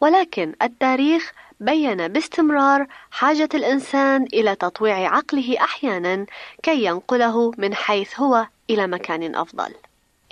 ولكن 0.00 0.54
التاريخ 0.62 1.32
بين 1.60 2.08
باستمرار 2.08 2.86
حاجة 3.10 3.48
الإنسان 3.54 4.22
إلى 4.22 4.54
تطويع 4.54 5.16
عقله 5.16 5.56
أحيانا 5.60 6.26
كي 6.62 6.84
ينقله 6.84 7.52
من 7.58 7.74
حيث 7.74 8.20
هو 8.20 8.46
إلى 8.70 8.86
مكان 8.86 9.34
أفضل. 9.34 9.74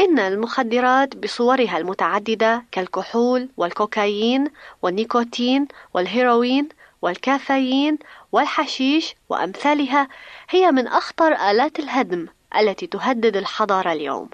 إن 0.01 0.19
المخدرات 0.19 1.17
بصورها 1.17 1.79
المتعددة 1.79 2.65
كالكحول 2.73 3.49
والكوكايين 3.57 4.51
والنيكوتين 4.83 5.69
والهيروين 5.95 6.69
والكافيين 7.03 7.99
والحشيش 8.33 9.15
وأمثالها 9.29 10.09
هي 10.51 10.73
من 10.73 10.87
أخطر 10.87 11.33
آلات 11.51 11.79
الهدم 11.79 12.27
التي 12.61 12.87
تهدد 12.87 13.37
الحضارة 13.37 13.93
اليوم. 13.93 14.29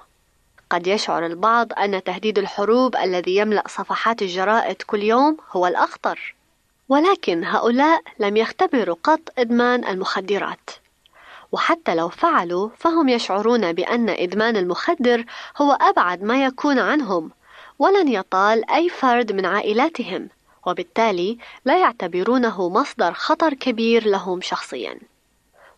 قد 0.70 0.86
يشعر 0.86 1.26
البعض 1.26 1.72
أن 1.72 2.02
تهديد 2.02 2.38
الحروب 2.38 2.96
الذي 2.96 3.36
يملأ 3.36 3.64
صفحات 3.68 4.22
الجرائد 4.22 4.82
كل 4.82 5.02
يوم 5.02 5.36
هو 5.52 5.66
الأخطر، 5.66 6.34
ولكن 6.88 7.44
هؤلاء 7.44 8.02
لم 8.18 8.36
يختبروا 8.36 8.96
قط 9.02 9.20
إدمان 9.38 9.84
المخدرات. 9.84 10.70
وحتى 11.52 11.94
لو 11.94 12.08
فعلوا 12.08 12.68
فهم 12.78 13.08
يشعرون 13.08 13.72
بأن 13.72 14.08
إدمان 14.08 14.56
المخدر 14.56 15.24
هو 15.56 15.72
أبعد 15.72 16.22
ما 16.22 16.44
يكون 16.44 16.78
عنهم، 16.78 17.30
ولن 17.78 18.08
يطال 18.08 18.70
أي 18.70 18.88
فرد 18.88 19.32
من 19.32 19.46
عائلاتهم، 19.46 20.28
وبالتالي 20.66 21.38
لا 21.64 21.78
يعتبرونه 21.78 22.68
مصدر 22.68 23.12
خطر 23.12 23.54
كبير 23.54 24.06
لهم 24.06 24.40
شخصيًا. 24.40 24.98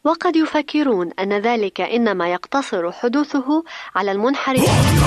وقد 0.04 0.36
يفكرون 0.36 1.10
أن 1.18 1.32
ذلك 1.32 1.80
إنما 1.80 2.32
يقتصر 2.32 2.92
حدوثه 2.92 3.64
على 3.94 4.12
المنحرفين 4.12 5.02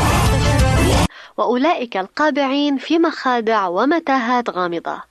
وأولئك 1.38 1.98
القابعين 1.98 2.78
في 2.78 3.00
مخادع 3.00 3.68
ومتاهات 3.68 4.50
غامضة. 4.50 5.02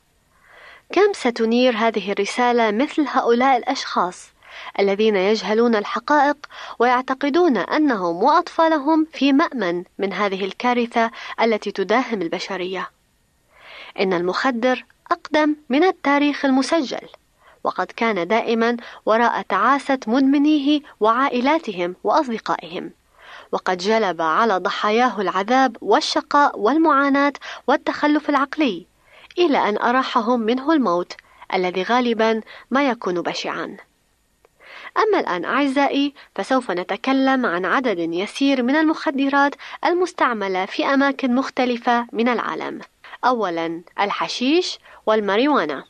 كم 0.92 1.12
ستنير 1.12 1.76
هذه 1.76 2.12
الرسالة 2.12 2.70
مثل 2.70 3.06
هؤلاء 3.08 3.56
الأشخاص 3.56 4.28
الذين 4.78 5.16
يجهلون 5.16 5.76
الحقائق 5.76 6.36
ويعتقدون 6.78 7.56
أنهم 7.56 8.22
وأطفالهم 8.22 9.06
في 9.12 9.32
مأمن 9.32 9.84
من 9.98 10.12
هذه 10.12 10.44
الكارثة 10.44 11.10
التي 11.40 11.72
تداهم 11.72 12.22
البشرية. 12.22 12.90
إن 14.00 14.12
المخدر 14.12 14.84
أقدم 15.10 15.56
من 15.68 15.84
التاريخ 15.84 16.44
المسجل. 16.44 17.08
وقد 17.64 17.86
كان 17.86 18.28
دائما 18.28 18.76
وراء 19.06 19.42
تعاسة 19.42 19.98
مدمنيه 20.06 20.80
وعائلاتهم 21.00 21.96
وأصدقائهم 22.04 22.90
وقد 23.52 23.78
جلب 23.78 24.22
على 24.22 24.56
ضحاياه 24.58 25.20
العذاب 25.20 25.76
والشقاء 25.80 26.58
والمعاناة 26.58 27.32
والتخلف 27.66 28.30
العقلي 28.30 28.86
إلى 29.38 29.68
أن 29.68 29.78
أراحهم 29.78 30.40
منه 30.40 30.72
الموت 30.72 31.12
الذي 31.54 31.82
غالبا 31.82 32.40
ما 32.70 32.88
يكون 32.88 33.20
بشعا 33.20 33.76
أما 34.98 35.20
الآن 35.20 35.44
أعزائي 35.44 36.14
فسوف 36.34 36.70
نتكلم 36.70 37.46
عن 37.46 37.64
عدد 37.64 37.98
يسير 37.98 38.62
من 38.62 38.76
المخدرات 38.76 39.54
المستعملة 39.84 40.66
في 40.66 40.86
أماكن 40.86 41.34
مختلفة 41.34 42.06
من 42.12 42.28
العالم. 42.28 42.80
أولاً 43.24 43.82
الحشيش 44.00 44.78
والماريوانا. 45.06 45.84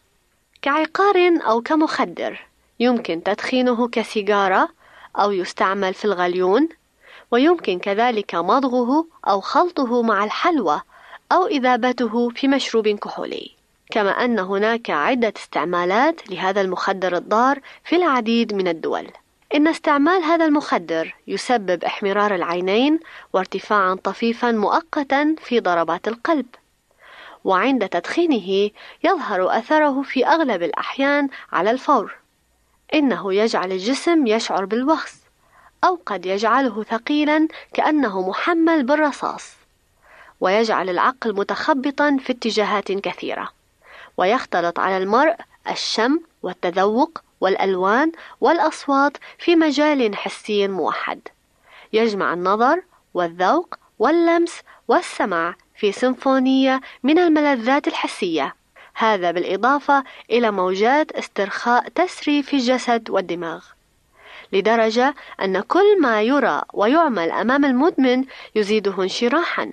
كعقار 0.64 1.16
أو 1.48 1.60
كمخدر 1.60 2.46
يمكن 2.80 3.22
تدخينه 3.22 3.88
كسيجارة 3.88 4.68
أو 5.16 5.32
يستعمل 5.32 5.94
في 5.94 6.04
الغليون 6.04 6.68
ويمكن 7.30 7.78
كذلك 7.78 8.34
مضغه 8.34 9.06
أو 9.28 9.40
خلطه 9.40 10.02
مع 10.02 10.24
الحلوى 10.24 10.80
أو 11.32 11.46
إذابته 11.46 12.28
في 12.28 12.48
مشروب 12.48 12.88
كحولي. 12.88 13.50
كما 13.90 14.10
أن 14.10 14.38
هناك 14.38 14.90
عدة 14.90 15.32
استعمالات 15.36 16.30
لهذا 16.30 16.60
المخدر 16.60 17.16
الضار 17.16 17.60
في 17.84 17.96
العديد 17.96 18.54
من 18.54 18.68
الدول. 18.68 19.06
إن 19.54 19.68
استعمال 19.68 20.22
هذا 20.22 20.44
المخدر 20.44 21.14
يسبب 21.26 21.84
احمرار 21.84 22.34
العينين 22.34 23.00
وارتفاعا 23.32 23.94
طفيفا 23.94 24.52
مؤقتا 24.52 25.36
في 25.38 25.60
ضربات 25.60 26.08
القلب. 26.08 26.46
وعند 27.44 27.88
تدخينه 27.88 28.70
يظهر 29.04 29.58
أثره 29.58 30.02
في 30.02 30.26
أغلب 30.26 30.62
الأحيان 30.62 31.28
على 31.52 31.70
الفور. 31.70 32.14
إنه 32.94 33.34
يجعل 33.34 33.72
الجسم 33.72 34.26
يشعر 34.26 34.64
بالوخز، 34.64 35.14
أو 35.84 35.98
قد 36.06 36.26
يجعله 36.26 36.82
ثقيلا 36.82 37.48
كأنه 37.74 38.28
محمل 38.28 38.82
بالرصاص، 38.82 39.52
ويجعل 40.40 40.90
العقل 40.90 41.34
متخبطا 41.34 42.16
في 42.20 42.32
اتجاهات 42.32 42.92
كثيرة. 42.92 43.48
ويختلط 44.16 44.78
على 44.78 44.96
المرء 44.96 45.36
الشم 45.70 46.20
والتذوق 46.42 47.22
والألوان 47.40 48.12
والأصوات 48.40 49.16
في 49.38 49.56
مجال 49.56 50.16
حسي 50.16 50.68
موحد 50.68 51.20
يجمع 51.92 52.32
النظر 52.32 52.82
والذوق 53.14 53.74
واللمس 53.98 54.60
والسمع 54.88 55.54
في 55.74 55.92
سيمفونية 55.92 56.80
من 57.02 57.18
الملذات 57.18 57.88
الحسية. 57.88 58.54
هذا 58.94 59.30
بالإضافة 59.30 60.04
إلى 60.30 60.50
موجات 60.50 61.12
استرخاء 61.12 61.88
تسري 61.88 62.42
في 62.42 62.56
الجسد 62.56 63.10
والدماغ. 63.10 63.64
لدرجة 64.52 65.14
أن 65.42 65.60
كل 65.60 66.00
ما 66.00 66.22
يرى 66.22 66.62
ويعمل 66.72 67.30
أمام 67.30 67.64
المدمن 67.64 68.24
يزيده 68.54 69.02
انشراحا 69.02 69.72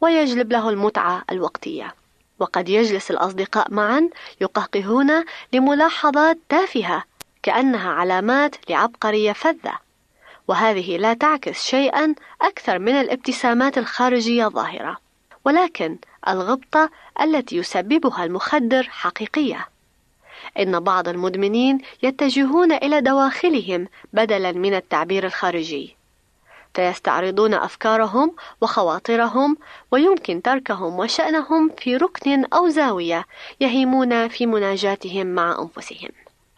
ويجلب 0.00 0.52
له 0.52 0.68
المتعة 0.70 1.24
الوقتية. 1.30 1.94
وقد 2.38 2.68
يجلس 2.68 3.10
الأصدقاء 3.10 3.74
معا 3.74 4.10
يقهقهون 4.40 5.24
لملاحظات 5.52 6.38
تافهة 6.48 7.04
كأنها 7.42 7.90
علامات 7.90 8.70
لعبقرية 8.70 9.32
فذة. 9.32 9.78
وهذه 10.48 10.96
لا 10.96 11.14
تعكس 11.14 11.64
شيئا 11.64 12.14
أكثر 12.42 12.78
من 12.78 12.92
الابتسامات 12.92 13.78
الخارجية 13.78 14.46
الظاهرة. 14.46 15.05
ولكن 15.46 15.98
الغبطة 16.28 16.90
التي 17.22 17.56
يسببها 17.56 18.24
المخدر 18.24 18.82
حقيقية. 18.90 19.68
إن 20.58 20.80
بعض 20.80 21.08
المدمنين 21.08 21.78
يتجهون 22.02 22.72
إلى 22.72 23.00
دواخلهم 23.00 23.88
بدلا 24.12 24.52
من 24.52 24.74
التعبير 24.74 25.26
الخارجي. 25.26 25.96
فيستعرضون 26.74 27.54
أفكارهم 27.54 28.34
وخواطرهم 28.60 29.56
ويمكن 29.90 30.42
تركهم 30.42 30.98
وشأنهم 30.98 31.70
في 31.78 31.96
ركن 31.96 32.44
أو 32.44 32.68
زاوية 32.68 33.24
يهيمون 33.60 34.28
في 34.28 34.46
مناجاتهم 34.46 35.26
مع 35.26 35.58
أنفسهم. 35.58 36.10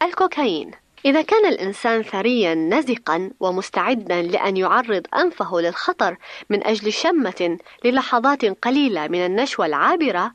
الكوكايين. 0.02 0.70
إذا 1.08 1.22
كان 1.22 1.46
الإنسان 1.46 2.02
ثريا 2.02 2.54
نزقا 2.54 3.30
ومستعدا 3.40 4.22
لأن 4.22 4.56
يعرض 4.56 5.06
أنفه 5.14 5.60
للخطر 5.60 6.16
من 6.50 6.66
أجل 6.66 6.92
شمة 6.92 7.58
للحظات 7.84 8.44
قليلة 8.44 9.08
من 9.08 9.26
النشوة 9.26 9.66
العابرة، 9.66 10.32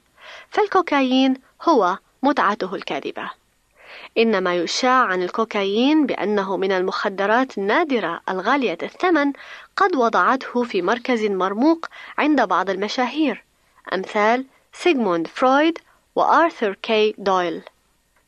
فالكوكايين 0.50 1.34
هو 1.62 1.98
متعته 2.24 2.76
الكاذبة. 2.76 3.30
إن 4.18 4.44
ما 4.44 4.56
يشاع 4.56 5.06
عن 5.06 5.24
الكوكايين 5.24 6.06
بأنه 6.06 6.58
من 6.58 6.72
المخدرات 6.72 7.58
النادرة 7.58 8.22
الغالية 8.30 8.78
الثمن 8.84 9.34
قد 9.76 9.96
وضعته 9.96 10.64
في 10.64 10.82
مركز 10.82 11.26
مرموق 11.26 11.86
عند 12.18 12.42
بعض 12.42 12.70
المشاهير 12.70 13.44
أمثال 13.94 14.46
سيغموند 14.74 15.28
فرويد 15.28 15.80
وآرثر 16.16 16.74
كي 16.74 17.16
دويل 17.18 17.62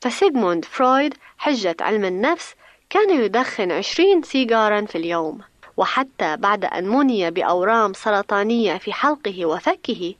فسيغموند 0.06 0.66
فرويد 0.66 1.14
حجة 1.38 1.76
علم 1.82 2.06
النفس 2.06 2.56
كان 2.90 3.24
يدخن 3.24 3.72
عشرين 3.72 4.24
سيجارا 4.24 4.86
في 4.86 4.98
اليوم. 4.98 5.40
وحتى 5.78 6.38
بعد 6.38 6.66
أن 6.66 6.88
مني 6.88 7.32
بأورام 7.32 7.94
سرطانية 7.94 8.78
في 8.78 8.94
حلقه 8.94 9.46
وفكه 9.46 10.16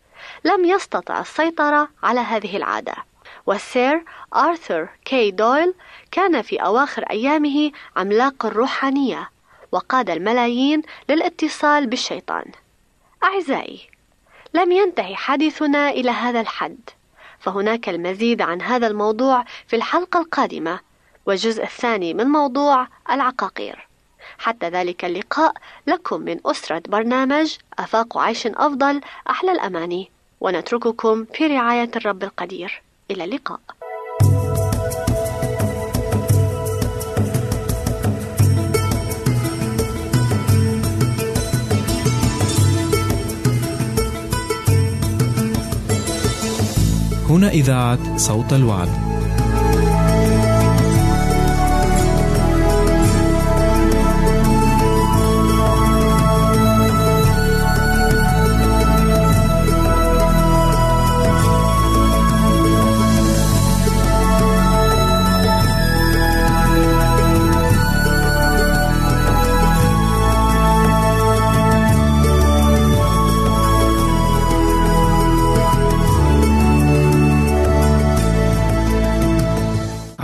لم 0.46 0.66
يستطع 0.66 1.20
السيطرة 1.20 1.90
على 2.04 2.20
هذه 2.20 2.58
العادة. 2.58 2.96
والسير 3.46 4.04
آرثر 4.36 4.90
كي 5.06 5.32
دويل 5.32 5.74
كان 6.12 6.42
في 6.42 6.56
أواخر 6.58 7.04
أيامه 7.04 7.72
عملاق 7.96 8.46
الروحانية 8.46 9.30
وقاد 9.72 10.10
الملايين 10.10 10.82
للاتصال 11.10 11.88
بالشيطان. 11.88 12.46
أعزائي 13.24 13.90
لم 14.54 14.72
ينتهي 14.72 15.16
حديثنا 15.16 15.90
إلى 15.90 16.12
هذا 16.12 16.42
الحد. 16.42 16.80
فهناك 17.46 17.90
المزيد 17.90 18.42
عن 18.42 18.62
هذا 18.62 18.88
الموضوع 18.88 19.46
في 19.68 19.76
الحلقة 19.76 20.20
القادمة 20.20 20.80
والجزء 21.26 21.64
الثاني 21.64 22.14
من 22.14 22.26
موضوع 22.26 22.88
العقاقير. 23.10 23.88
حتى 24.38 24.70
ذلك 24.70 25.06
اللقاء 25.06 25.54
لكم 25.88 26.22
من 26.22 26.40
أسرة 26.46 26.82
برنامج 26.88 27.58
أفاق 27.80 28.18
عيش 28.18 28.48
أفضل 28.48 29.02
أحلى 29.30 29.52
الأماني 29.52 30.12
ونترككم 30.42 31.26
في 31.34 31.48
رعاية 31.48 31.92
الرب 31.96 32.24
القدير. 32.24 32.82
إلى 33.12 33.24
اللقاء. 33.24 33.60
هنا 47.30 47.50
إذاعة 47.50 48.18
صوت 48.18 48.54
الوعد. 48.54 49.15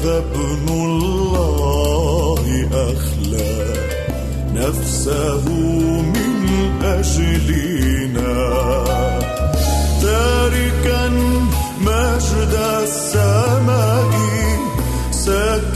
هذا 0.00 0.18
ابن 0.18 0.68
الله 0.68 2.44
أخلى 2.72 3.74
نفسه 4.54 5.44
من 6.14 6.36
أجلنا. 6.82 8.34
تاركا 10.02 11.08
مجد 11.80 12.54
السماء 12.82 14.12
ساكنا 15.10 15.69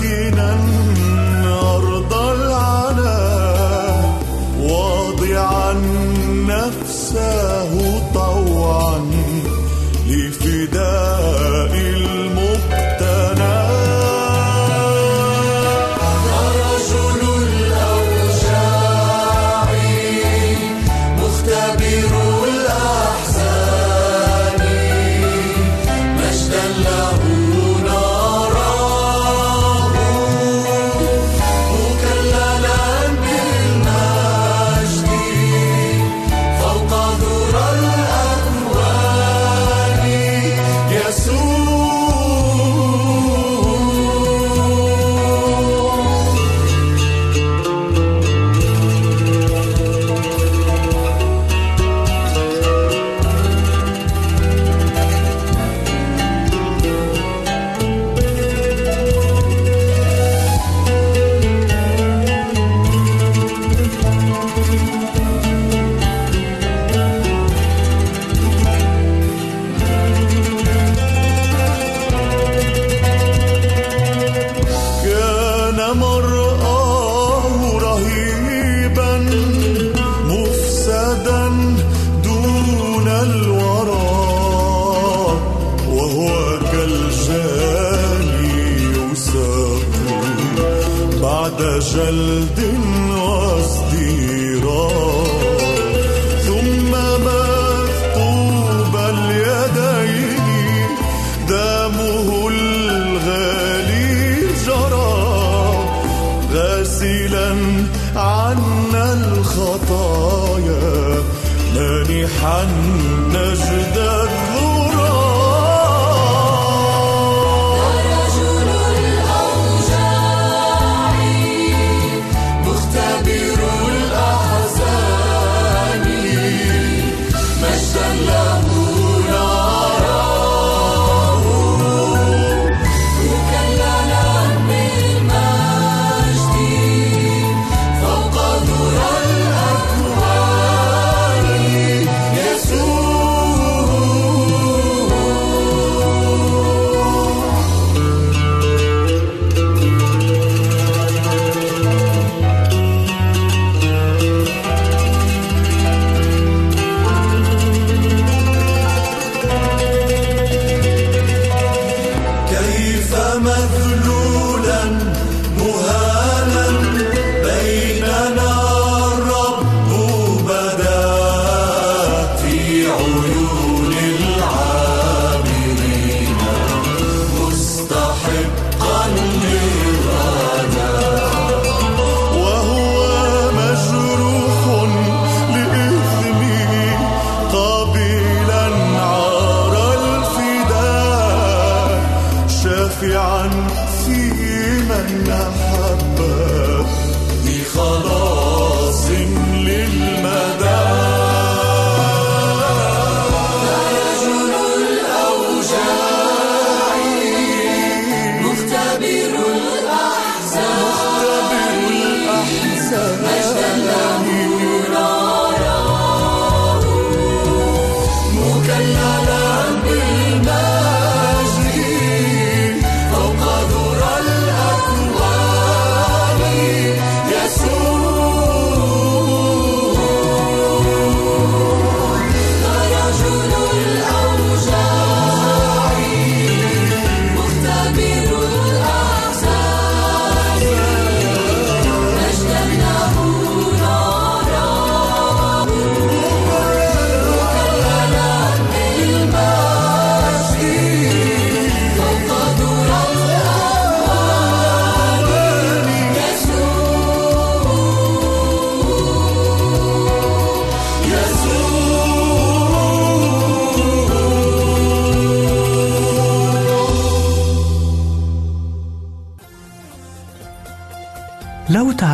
Jesús. 41.14 41.43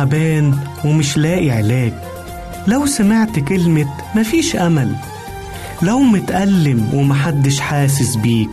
تعبان 0.01 0.57
ومش 0.85 1.17
لاقي 1.17 1.51
علاج. 1.51 1.93
لو 2.67 2.85
سمعت 2.85 3.39
كلمة 3.39 3.87
مفيش 4.15 4.55
أمل. 4.55 4.95
لو 5.81 5.99
متألم 5.99 6.89
ومحدش 6.93 7.59
حاسس 7.59 8.15
بيك 8.15 8.49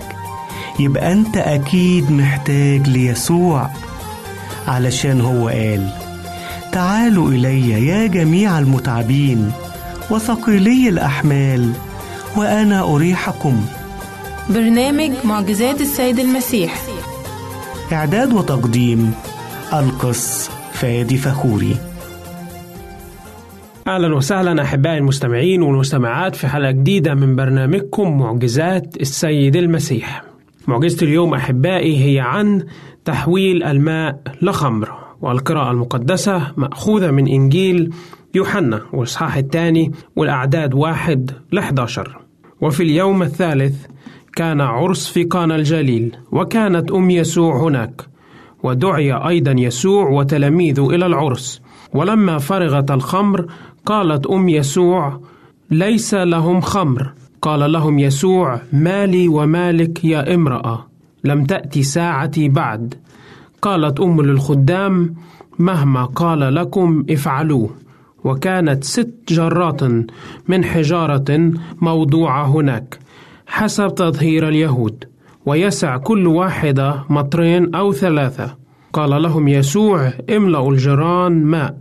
يبقى 0.78 1.12
أنت 1.12 1.36
أكيد 1.36 2.10
محتاج 2.10 2.88
ليسوع. 2.88 3.70
علشان 4.66 5.20
هو 5.20 5.48
قال 5.48 5.88
تعالوا 6.72 7.30
إلي 7.30 7.86
يا 7.86 8.06
جميع 8.06 8.58
المتعبين 8.58 9.52
وثقيلي 10.10 10.88
الأحمال 10.88 11.72
وأنا 12.36 12.82
أريحكم. 12.82 13.66
برنامج 14.50 15.10
معجزات 15.24 15.80
السيد 15.80 16.18
المسيح. 16.18 16.82
إعداد 17.92 18.32
وتقديم 18.32 19.14
القس. 19.72 20.57
فادي 20.78 21.16
فخوري. 21.16 21.76
أهلا 23.86 24.14
وسهلا 24.14 24.62
أحبائي 24.62 24.98
المستمعين 24.98 25.62
والمستمعات 25.62 26.36
في 26.36 26.46
حلقة 26.46 26.70
جديدة 26.70 27.14
من 27.14 27.36
برنامجكم 27.36 28.18
معجزات 28.18 28.96
السيد 29.00 29.56
المسيح. 29.56 30.22
معجزة 30.68 31.06
اليوم 31.06 31.34
أحبائي 31.34 32.04
هي 32.04 32.20
عن 32.20 32.64
تحويل 33.04 33.62
الماء 33.62 34.22
لخمر 34.42 34.88
والقراءة 35.20 35.70
المقدسة 35.70 36.52
مأخوذة 36.56 37.10
من 37.10 37.28
إنجيل 37.28 37.90
يوحنا 38.34 38.82
والإصحاح 38.92 39.36
الثاني 39.36 39.92
والأعداد 40.16 40.74
واحد 40.74 41.30
لحداشر. 41.52 42.18
وفي 42.60 42.82
اليوم 42.82 43.22
الثالث 43.22 43.86
كان 44.36 44.60
عرس 44.60 45.08
في 45.08 45.24
قانا 45.24 45.56
الجليل 45.56 46.16
وكانت 46.32 46.90
أم 46.90 47.10
يسوع 47.10 47.62
هناك. 47.62 48.17
ودعي 48.62 49.12
أيضا 49.12 49.52
يسوع 49.52 50.08
وتلاميذه 50.08 50.90
إلى 50.90 51.06
العرس. 51.06 51.62
ولما 51.94 52.38
فرغت 52.38 52.90
الخمر 52.90 53.46
قالت 53.86 54.26
أم 54.26 54.48
يسوع 54.48 55.20
ليس 55.70 56.14
لهم 56.14 56.60
خمر. 56.60 57.12
قال 57.42 57.72
لهم 57.72 57.98
يسوع 57.98 58.60
مالي 58.72 59.28
ومالك 59.28 60.04
يا 60.04 60.34
امرأة 60.34 60.86
لم 61.24 61.44
تأتي 61.44 61.82
ساعتي 61.82 62.48
بعد. 62.48 62.94
قالت 63.62 64.00
أم 64.00 64.22
للخدام 64.22 65.14
مهما 65.58 66.04
قال 66.04 66.54
لكم 66.54 67.04
افعلوه. 67.10 67.70
وكانت 68.24 68.84
ست 68.84 69.14
جرات 69.28 69.82
من 70.48 70.64
حجارة 70.64 71.52
موضوعة 71.80 72.46
هناك 72.46 72.98
حسب 73.46 73.94
تطهير 73.94 74.48
اليهود. 74.48 75.04
ويسع 75.48 75.96
كل 75.96 76.26
واحدة 76.26 77.04
مطرين 77.10 77.74
أو 77.74 77.92
ثلاثة. 77.92 78.48
قال 78.92 79.22
لهم 79.22 79.48
يسوع 79.48 80.12
املأوا 80.36 80.72
الجران 80.72 81.44
ماء 81.44 81.74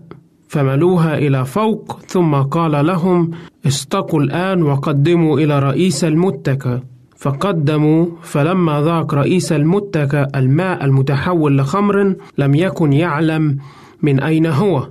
فملوها 0.48 1.18
إلى 1.18 1.46
فوق 1.46 2.00
ثم 2.08 2.36
قال 2.36 2.86
لهم 2.86 3.32
استقوا 3.68 4.20
الآن 4.22 4.64
وقدموا 4.64 5.40
إلى 5.40 5.60
رئيس 5.60 6.04
المتكة 6.04 6.82
فقدموا 7.18 8.06
فلما 8.22 8.82
ذاق 8.82 9.14
رئيس 9.14 9.52
المتكة 9.52 10.28
الماء 10.36 10.86
المتحول 10.86 11.58
لخمر 11.58 12.16
لم 12.38 12.56
يكن 12.56 12.94
يعلم 12.94 13.58
من 14.02 14.20
أين 14.20 14.46
هو. 14.46 14.88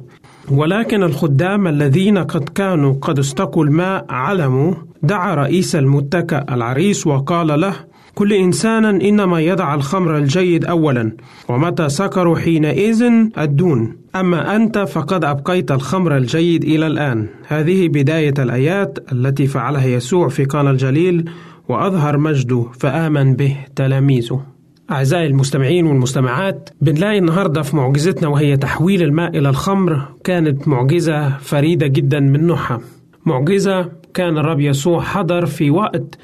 ولكن 0.50 1.02
الخدام 1.02 1.66
الذين 1.66 2.18
قد 2.18 2.48
كانوا 2.48 2.94
قد 3.02 3.18
استقوا 3.18 3.64
الماء 3.64 4.06
علموا. 4.10 4.74
دعا 5.02 5.34
رئيس 5.34 5.76
المتكة 5.76 6.36
العريس 6.36 7.06
وقال 7.06 7.60
له 7.60 7.74
كل 8.18 8.32
إنسان 8.32 8.84
إنما 8.84 9.40
يدع 9.40 9.74
الخمر 9.74 10.18
الجيد 10.18 10.64
أولا 10.64 11.12
ومتى 11.48 11.88
سكروا 11.88 12.38
حينئذ 12.38 13.02
الدون. 13.38 13.96
أما 14.14 14.56
أنت 14.56 14.78
فقد 14.78 15.24
أبقيت 15.24 15.72
الخمر 15.72 16.16
الجيد 16.16 16.64
إلى 16.64 16.86
الآن. 16.86 17.26
هذه 17.48 17.88
بداية 17.88 18.34
الآيات 18.38 18.98
التي 19.12 19.46
فعلها 19.46 19.86
يسوع 19.86 20.28
في 20.28 20.44
قانا 20.44 20.70
الجليل 20.70 21.30
وأظهر 21.68 22.18
مجده 22.18 22.66
فآمن 22.78 23.34
به 23.34 23.56
تلاميذه. 23.76 24.42
أعزائي 24.90 25.26
المستمعين 25.26 25.86
والمستمعات 25.86 26.70
بنلاقي 26.80 27.18
النهاردة 27.18 27.62
في 27.62 27.76
معجزتنا 27.76 28.28
وهي 28.28 28.56
تحويل 28.56 29.02
الماء 29.02 29.38
إلى 29.38 29.48
الخمر 29.48 30.02
كانت 30.24 30.68
معجزة 30.68 31.38
فريدة 31.38 31.86
جدا 31.86 32.20
من 32.20 32.46
نوعها 32.46 32.80
معجزة 33.26 33.88
كان 34.14 34.38
الرب 34.38 34.60
يسوع 34.60 35.00
حضر 35.00 35.46
في 35.46 35.70
وقت 35.70 36.18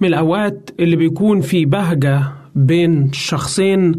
من 0.00 0.08
الأوقات 0.08 0.70
اللي 0.80 0.96
بيكون 0.96 1.40
في 1.40 1.64
بهجة 1.64 2.22
بين 2.54 3.12
شخصين 3.12 3.94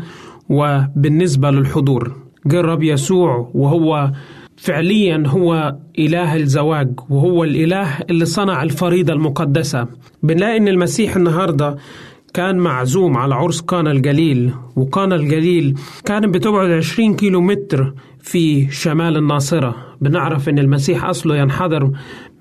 وبالنسبة 0.49 1.51
للحضور. 1.51 2.15
جه 2.45 2.59
الرب 2.59 2.83
يسوع 2.83 3.49
وهو 3.53 4.11
فعليا 4.57 5.23
هو 5.27 5.75
إله 5.99 6.35
الزواج 6.35 6.89
وهو 7.09 7.43
الإله 7.43 7.99
اللي 8.09 8.25
صنع 8.25 8.63
الفريضة 8.63 9.13
المقدسة. 9.13 9.87
بنلاقي 10.23 10.57
إن 10.57 10.67
المسيح 10.67 11.15
النهاردة 11.15 11.75
كان 12.33 12.57
معزوم 12.57 13.17
على 13.17 13.35
عرس 13.35 13.61
قانا 13.61 13.91
الجليل 13.91 14.53
وقانا 14.75 15.15
الجليل 15.15 15.75
كانت 16.05 16.33
بتبعد 16.35 16.69
20 16.71 17.15
كيلو 17.15 17.41
متر 17.41 17.93
في 18.19 18.71
شمال 18.71 19.17
الناصرة. 19.17 19.75
بنعرف 20.01 20.49
إن 20.49 20.59
المسيح 20.59 21.05
أصله 21.05 21.35
ينحدر 21.37 21.91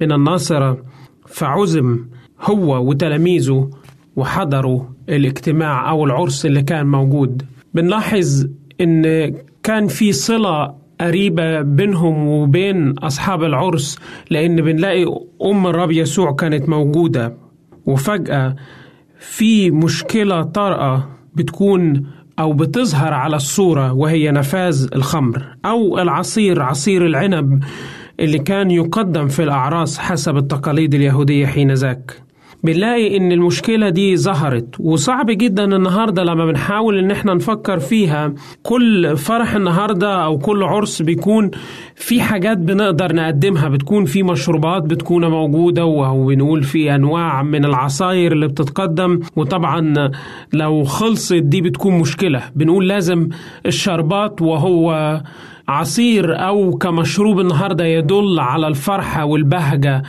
من 0.00 0.12
الناصرة 0.12 0.78
فعزم 1.26 1.98
هو 2.42 2.88
وتلاميذه 2.88 3.70
وحضروا 4.16 4.82
الاجتماع 5.08 5.90
أو 5.90 6.04
العرس 6.04 6.46
اللي 6.46 6.62
كان 6.62 6.86
موجود. 6.86 7.42
بنلاحظ 7.74 8.46
إن 8.80 9.02
كان 9.62 9.86
في 9.86 10.12
صلة 10.12 10.74
قريبة 11.00 11.60
بينهم 11.60 12.28
وبين 12.28 12.98
أصحاب 12.98 13.42
العرس 13.42 13.98
لأن 14.30 14.56
بنلاقي 14.56 15.04
أم 15.44 15.66
الرب 15.66 15.90
يسوع 15.90 16.32
كانت 16.32 16.68
موجودة. 16.68 17.36
وفجأة 17.86 18.56
في 19.18 19.70
مشكلة 19.70 20.42
طارئة 20.42 21.08
بتكون 21.34 22.06
أو 22.38 22.52
بتظهر 22.52 23.12
على 23.12 23.36
الصورة 23.36 23.92
وهي 23.92 24.30
نفاذ 24.30 24.88
الخمر 24.94 25.56
أو 25.64 25.98
العصير 25.98 26.62
عصير 26.62 27.06
العنب 27.06 27.64
اللي 28.20 28.38
كان 28.38 28.70
يقدم 28.70 29.28
في 29.28 29.42
الأعراس 29.42 29.98
حسب 29.98 30.36
التقاليد 30.36 30.94
اليهودية 30.94 31.46
حين 31.46 31.72
ذاك. 31.72 32.27
بنلاقي 32.64 33.16
إن 33.16 33.32
المشكلة 33.32 33.88
دي 33.88 34.16
ظهرت. 34.16 34.80
وصعب 34.80 35.26
جدا 35.30 35.64
النهاردة 35.64 36.24
لما 36.24 36.46
بنحاول 36.46 36.98
إن 36.98 37.10
إحنا 37.10 37.34
نفكر 37.34 37.78
فيها. 37.78 38.34
كل 38.62 39.16
فرح 39.16 39.54
النهاردة 39.54 40.24
أو 40.24 40.38
كل 40.38 40.62
عرس 40.62 41.02
بيكون 41.02 41.50
في 41.96 42.20
حاجات 42.20 42.58
بنقدر 42.58 43.14
نقدمها. 43.14 43.68
بتكون 43.68 44.04
في 44.04 44.22
مشروبات 44.22 44.82
بتكون 44.82 45.24
موجودة 45.24 45.84
وبنقول 45.84 46.62
في 46.62 46.94
أنواع 46.94 47.42
من 47.42 47.64
العصاير 47.64 48.32
اللي 48.32 48.48
بتتقدم. 48.48 49.20
وطبعا 49.36 50.10
لو 50.52 50.84
خلصت 50.84 51.34
دي 51.34 51.60
بتكون 51.60 51.98
مشكلة. 51.98 52.42
بنقول 52.56 52.88
لازم 52.88 53.28
الشربات 53.66 54.42
وهو 54.42 55.20
عصير 55.68 56.46
أو 56.46 56.70
كمشروب 56.70 57.40
النهارده 57.40 57.84
يدل 57.84 58.38
على 58.38 58.68
الفرحة 58.68 59.24
والبهجة. 59.24 60.02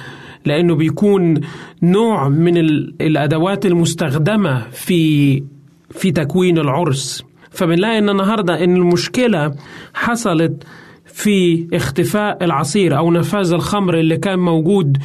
لأنه 0.50 0.76
بيكون 0.76 1.41
نوع 1.84 2.30
من 2.30 2.58
الأدوات 3.02 3.66
المستخدمة 3.66 4.68
في 4.72 5.43
في 5.91 6.12
تكوين 6.12 6.58
العرس. 6.58 7.24
فبنلاقي 7.52 7.97
إن 7.97 8.10
النهارده 8.10 8.64
إن 8.64 8.76
المشكلة 8.76 9.56
حصلت 9.93 10.64
في 11.06 11.68
اختفاء 11.74 12.43
العصير 12.43 12.97
أو 12.97 13.12
نفاذ 13.12 13.54
الخمر 13.54 14.00
اللي 14.00 14.18
كان 14.18 14.39
موجود 14.39 14.97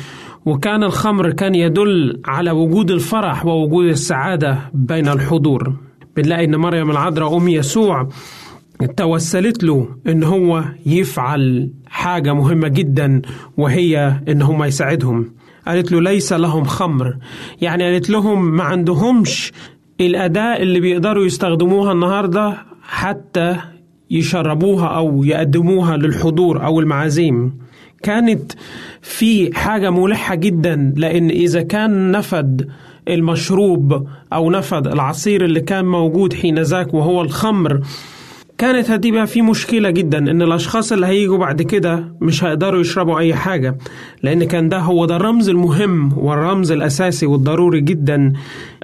وكان 0.47 0.83
الخمر 0.83 1.31
كان 1.31 1.55
يدل 1.55 2.21
على 2.25 2.51
وجود 2.51 2.91
الفرح 2.91 3.47
ووجود 3.47 3.85
السعادة 3.85 4.59
بين 4.75 5.09
الحضور. 5.09 5.73
بنلاقي 6.17 6.45
إن 6.45 6.57
مريم 6.57 6.91
العذراء 6.91 7.37
أم 7.37 7.49
يسوع 7.49 8.09
توسلت 8.97 9.65
له 9.65 9.89
إن 10.07 10.23
هو 10.23 10.65
يفعل 10.87 11.71
حاجة 11.87 12.33
مهمة 12.35 12.69
جدا 12.69 13.23
وهي 13.57 14.21
إن 14.29 14.43
هم 14.43 14.65
يساعدهم. 14.65 15.35
قالت 15.67 15.93
له 15.93 16.01
ليس 16.01 16.33
لهم 16.33 16.65
خمر. 16.65 17.17
يعني 17.61 17.85
قالت 17.85 18.11
لهم 18.11 18.57
ما 18.57 18.65
عندهمش 18.65 19.53
الاداه 20.01 20.57
اللي 20.57 20.81
بيقدروا 20.81 21.25
يستخدموها 21.27 21.93
النهارده 21.93 22.57
حتى 22.83 23.57
يشربوها 24.11 24.87
أو 24.87 25.25
يقدموها 25.25 25.97
للحضور 25.97 26.65
أو 26.65 26.81
المعازيم. 26.81 27.59
كانت 28.03 28.53
في 29.03 29.55
حاجة 29.55 29.91
ملحة 29.91 30.35
جدا 30.35 30.93
لأن 30.97 31.31
إذا 31.31 31.63
كان 31.63 32.11
نفد 32.11 32.69
المشروب 33.09 34.07
أو 34.33 34.51
نفد 34.51 34.87
العصير 34.87 35.45
اللي 35.45 35.61
كان 35.61 35.85
موجود 35.85 36.35
حين 36.35 36.59
ذاك 36.59 36.95
وهو 36.95 37.23
الخمر 37.23 37.81
كانت 38.59 38.91
هتبقى 38.91 39.27
في 39.27 39.43
مشكلة 39.43 39.91
جدا 39.91 40.19
إن 40.19 40.43
الأشخاص 40.43 40.93
اللي 40.93 41.07
هيجوا 41.07 41.39
بعد 41.39 41.63
كده 41.63 42.15
مش 42.21 42.45
هيقدروا 42.45 42.81
يشربوا 42.81 43.19
أي 43.19 43.35
حاجة 43.35 43.77
لأن 44.23 44.45
كان 44.45 44.69
ده 44.69 44.79
هو 44.79 45.07
ده 45.07 45.17
الرمز 45.17 45.49
المهم 45.49 46.19
والرمز 46.19 46.73
الأساسي 46.73 47.27
والضروري 47.27 47.81
جدا. 47.81 48.33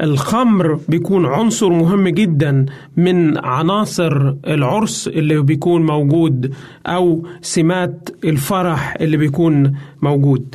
الخمر 0.02 0.78
بيكون 0.88 1.26
عنصر 1.26 1.68
مهم 1.70 2.08
جدا 2.08 2.66
من 2.96 3.38
عناصر 3.38 4.34
العرس 4.46 5.08
اللي 5.08 5.42
بيكون 5.42 5.86
موجود 5.86 6.54
أو 6.86 7.26
سمات 7.42 8.08
الفرح 8.24 8.96
اللي 9.00 9.16
بيكون 9.16 9.72
موجود. 10.02 10.54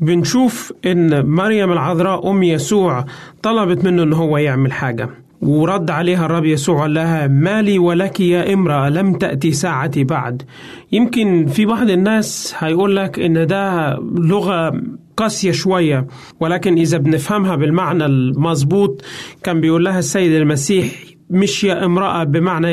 بنشوف 0.00 0.72
إن 0.86 1.26
مريم 1.26 1.72
العذراء 1.72 2.30
أم 2.30 2.42
يسوع 2.42 3.04
طلبت 3.42 3.84
منه 3.84 4.02
إن 4.02 4.12
هو 4.12 4.38
يعمل 4.38 4.72
حاجة. 4.72 5.10
ورد 5.44 5.90
عليها 5.90 6.26
الرب 6.26 6.44
يسوع 6.44 6.80
قال 6.80 6.94
لها 6.94 7.26
مالي 7.26 7.78
ولك 7.78 8.20
يا 8.20 8.54
امرأة 8.54 8.88
لم 8.88 9.12
تأتي 9.14 9.52
ساعتي 9.52 10.04
بعد. 10.04 10.42
يمكن 10.92 11.46
في 11.46 11.66
بعض 11.66 11.90
الناس 11.90 12.54
هيقول 12.58 12.96
لك 12.96 13.18
إن 13.18 13.46
ده 13.46 13.94
لغة 14.18 14.72
قاسية 15.16 15.52
شوية 15.52 16.06
ولكن 16.40 16.74
إذا 16.78 16.98
بنفهمها 16.98 17.56
بالمعنى 17.56 18.06
المظبوط 18.06 19.04
كان 19.42 19.60
بيقول 19.60 19.84
لها 19.84 19.98
السيد 19.98 20.32
المسيح 20.32 20.86
مش 21.30 21.64
يا 21.64 21.84
امرأة 21.84 22.24
بمعنى 22.24 22.68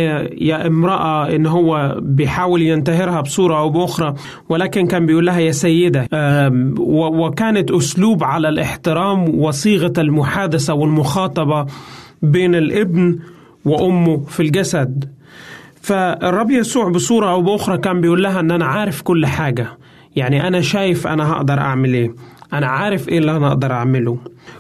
يا, 0.48 0.68
امرأة 0.68 1.36
إن 1.36 1.46
هو 1.46 1.98
بيحاول 2.02 2.62
ينتهرها 2.62 3.22
بصورة 3.22 3.60
أو 3.60 3.70
بأخرى 3.70 4.14
ولكن 4.50 4.88
كان 4.88 5.06
بيقول 5.06 5.26
لها 5.26 5.40
يا 5.40 5.52
سيدة. 5.52 6.08
وكانت 6.80 7.72
أسلوب 7.72 8.24
على 8.24 8.50
الاحترام 8.50 9.40
وصيغة 9.40 9.94
المحادثة 9.98 10.74
والمخاطبة 10.74 11.66
بين 12.22 12.56
الابن 12.56 13.20
وأمه 13.66 14.18
في 14.26 14.40
الجسد. 14.40 15.10
فالرب 15.82 16.52
يسوع 16.52 16.90
بصورة 16.90 17.32
أو 17.32 17.42
بأخرى 17.42 17.78
كان 17.78 18.02
بيقول 18.02 18.24
لها 18.24 18.40
إن 18.40 18.52
أنا 18.52 18.66
عارف 18.66 19.02
كل 19.02 19.26
حاجة. 19.26 19.68
يعني 20.16 20.48
أنا 20.48 20.62
شايف 20.62 21.08
أنا 21.08 21.32
هقدر 21.32 21.54
أعمل 21.60 21.94
إيه. 21.94 22.16
أنا 22.54 22.68
عارف 22.68 23.10
إيه 23.10 23.18
اللي 23.18 23.32
أنا 23.38 23.48
أقدر 23.48 23.72
أعمله. 23.72 24.18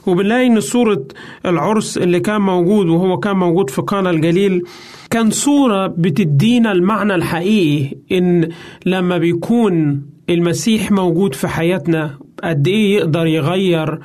وبنلاقي 0.07 0.47
إن 0.47 0.59
صورة 0.59 1.03
العرس 1.45 1.97
اللي 1.97 2.20
كان 2.20 2.41
موجود 2.41 2.88
وهو 2.89 3.18
كان 3.18 3.36
موجود 3.36 3.70
في 3.70 3.82
قانا 3.82 4.09
الجليل 4.09 4.62
كان 5.09 5.30
صورة 5.32 5.88
بتدينا 5.88 6.72
المعنى 6.72 7.16
الحقيقي 7.16 7.95
إن 8.12 8.49
لما 8.86 9.18
بيكون 9.18 10.01
المسيح 10.30 10.91
موجود 10.91 11.36
في 11.36 11.47
حياتنا 11.47 12.18
قد 12.43 12.68
إيه 12.68 12.95
يقدر 12.95 13.26
يغير 13.28 13.99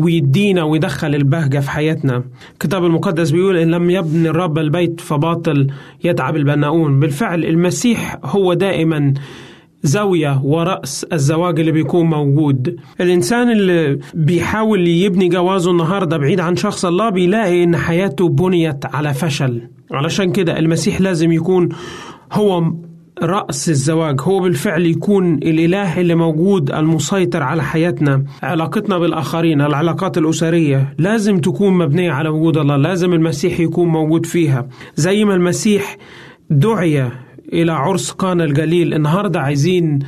ويدينا 0.00 0.64
ويدخل 0.64 1.14
البهجة 1.14 1.58
في 1.58 1.70
حياتنا. 1.70 2.24
الكتاب 2.52 2.84
المقدس 2.84 3.30
بيقول 3.30 3.56
إن 3.56 3.70
لم 3.70 3.90
يبني 3.90 4.28
الرب 4.28 4.58
البيت 4.58 5.00
فباطل 5.00 5.66
يتعب 6.04 6.36
البناؤون. 6.36 7.00
بالفعل 7.00 7.44
المسيح 7.44 8.18
هو 8.24 8.54
دائما 8.54 9.14
زاوية 9.82 10.40
ورأس 10.44 11.04
الزواج 11.04 11.60
اللي 11.60 11.72
بيكون 11.72 12.06
موجود. 12.06 12.76
الإنسان 13.00 13.50
اللي 13.50 13.98
بيحاول 14.14 14.88
يبني 14.88 15.28
جوازه 15.28 15.70
النهاردة 15.70 16.16
بعيد 16.16 16.40
عن 16.40 16.56
شخص 16.56 16.84
الله 16.84 17.10
بيلاقي 17.10 17.64
إن 17.64 17.76
حياته 17.76 18.28
بنيت 18.28 18.86
على 18.86 19.14
فشل. 19.14 19.62
علشان 19.92 20.32
كده 20.32 20.58
المسيح 20.58 21.00
لازم 21.00 21.32
يكون 21.32 21.68
هو 22.32 22.72
رأس 23.22 23.68
الزواج. 23.68 24.20
هو 24.20 24.40
بالفعل 24.40 24.86
يكون 24.86 25.34
الإله 25.34 26.00
اللي 26.00 26.14
موجود 26.14 26.70
المسيطر 26.70 27.42
على 27.42 27.62
حياتنا 27.62 28.24
علاقتنا 28.42 28.98
بالآخرين 28.98 29.60
العلاقات 29.60 30.18
الأسرية. 30.18 30.94
لازم 30.98 31.38
تكون 31.38 31.78
مبنية 31.78 32.12
على 32.12 32.28
وجود 32.28 32.56
الله 32.56 32.76
لازم 32.76 33.12
المسيح 33.12 33.60
يكون 33.60 33.88
موجود 33.88 34.26
فيها. 34.26 34.68
زي 34.96 35.24
ما 35.24 35.34
المسيح 35.34 35.96
دعي 36.50 37.10
إلى 37.52 37.72
عرس 37.72 38.10
قانا 38.10 38.44
الجليل 38.44 38.94
النهاردة 38.94 39.40
عايزين 39.40 39.98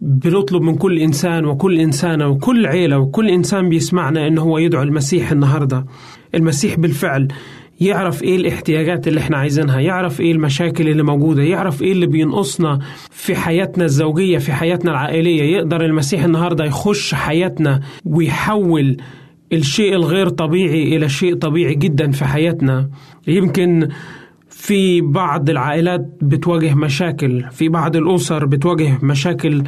بنطلب 0.00 0.62
من 0.62 0.74
كل 0.74 0.98
إنسان 0.98 1.44
وكل 1.44 1.78
إنسانة 1.78 2.28
وكل 2.28 2.66
عيلة 2.66 2.98
وكل 2.98 3.28
إنسان 3.28 3.68
بيسمعنا 3.68 4.26
إن 4.26 4.38
هو 4.38 4.58
يدعو 4.58 4.82
المسيح 4.82 5.32
النهاردة. 5.32 5.86
المسيح 6.34 6.78
بالفعل 6.78 7.28
يعرف 7.80 8.22
إيه 8.22 8.36
الاحتياجات 8.36 9.08
اللي 9.08 9.20
إحنا 9.20 9.36
عايزينها 9.36 9.80
يعرف 9.80 10.20
إيه 10.20 10.32
المشاكل 10.32 10.88
اللي 10.88 11.02
موجودة 11.02 11.42
يعرف 11.42 11.82
إيه 11.82 11.92
اللي 11.92 12.06
بينقصنا 12.06 12.78
في 13.10 13.34
حياتنا 13.34 13.84
الزوجية 13.84 14.38
في 14.38 14.52
حياتنا 14.52 14.90
العائلية. 14.90 15.42
يقدر 15.42 15.84
المسيح 15.84 16.24
النهاردة 16.24 16.64
يخش 16.64 17.14
حياتنا 17.14 17.80
ويحول 18.04 18.96
الشيء 19.52 19.94
الغير 19.94 20.28
طبيعي 20.28 20.96
إلى 20.96 21.08
شيء 21.08 21.34
طبيعي 21.34 21.74
جدا 21.74 22.10
في 22.10 22.24
حياتنا. 22.24 22.90
يمكن 23.28 23.88
في 24.50 25.00
بعض 25.00 25.50
العائلات 25.50 26.00
بتواجه 26.22 26.74
مشاكل 26.74 27.44
في 27.50 27.68
بعض 27.68 27.96
الأسر 27.96 28.46
بتواجه 28.46 28.98
مشاكل 29.02 29.62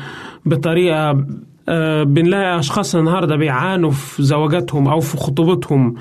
بطريقة 0.47 1.27
آه، 1.69 2.03
بنلاقي 2.03 2.59
أشخاص 2.59 2.95
النهاردة 2.95 3.37
بيعانوا 3.37 3.91
في 3.91 4.23
زواجاتهم 4.23 4.89
أو 4.89 5.01
في 5.01 5.17
خطوبتهم. 5.17 5.95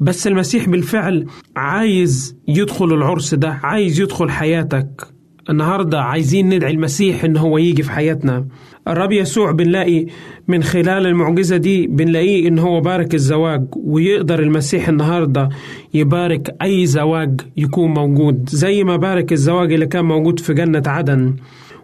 بس 0.00 0.26
المسيح 0.26 0.68
بالفعل 0.68 1.26
عايز 1.56 2.36
يدخل 2.48 2.84
العرس 2.94 3.34
ده 3.34 3.58
عايز 3.62 4.00
يدخل 4.00 4.30
حياتك. 4.30 5.06
النهاردة 5.50 6.00
عايزين 6.00 6.48
ندعي 6.54 6.72
المسيح 6.72 7.24
إن 7.24 7.36
هو 7.36 7.58
يجي 7.58 7.82
في 7.82 7.90
حياتنا. 7.92 8.46
الرب 8.88 9.12
يسوع 9.12 9.50
بنلاقي 9.50 10.06
من 10.48 10.62
خلال 10.62 11.06
المعجزة 11.06 11.56
دي 11.56 11.86
بنلاقيه 11.86 12.48
إن 12.48 12.58
هو 12.58 12.80
بارك 12.80 13.14
الزواج 13.14 13.64
ويقدر 13.76 14.40
المسيح 14.40 14.88
النهاردة 14.88 15.48
يبارك 15.94 16.56
أي 16.62 16.86
زواج 16.86 17.40
يكون 17.56 17.90
موجود. 17.94 18.48
زي 18.48 18.84
ما 18.84 18.96
بارك 18.96 19.32
الزواج 19.32 19.72
اللي 19.72 19.86
كان 19.86 20.04
موجود 20.04 20.40
في 20.40 20.54
جنة 20.54 20.82
عدن. 20.86 21.34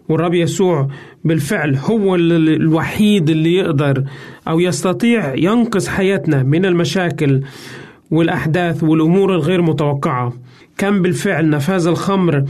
والرب 0.08 0.34
يسوع 0.34 0.88
بالفعل 1.24 1.76
هو 1.76 2.14
ال- 2.14 2.48
الوحيد 2.56 3.30
اللي 3.30 3.54
يقدر 3.54 4.04
أو 4.48 4.60
يستطيع 4.60 5.34
ينقذ 5.34 5.88
حياتنا 5.88 6.42
من 6.42 6.64
المشاكل. 6.64 7.40
والأحداث 8.10 8.82
والأمور 8.82 9.34
الغير 9.34 9.62
متوقعة. 9.62 10.32
كان 10.78 11.02
بالفعل 11.02 11.50
نفاذ 11.50 11.86
الخمر 11.86 12.44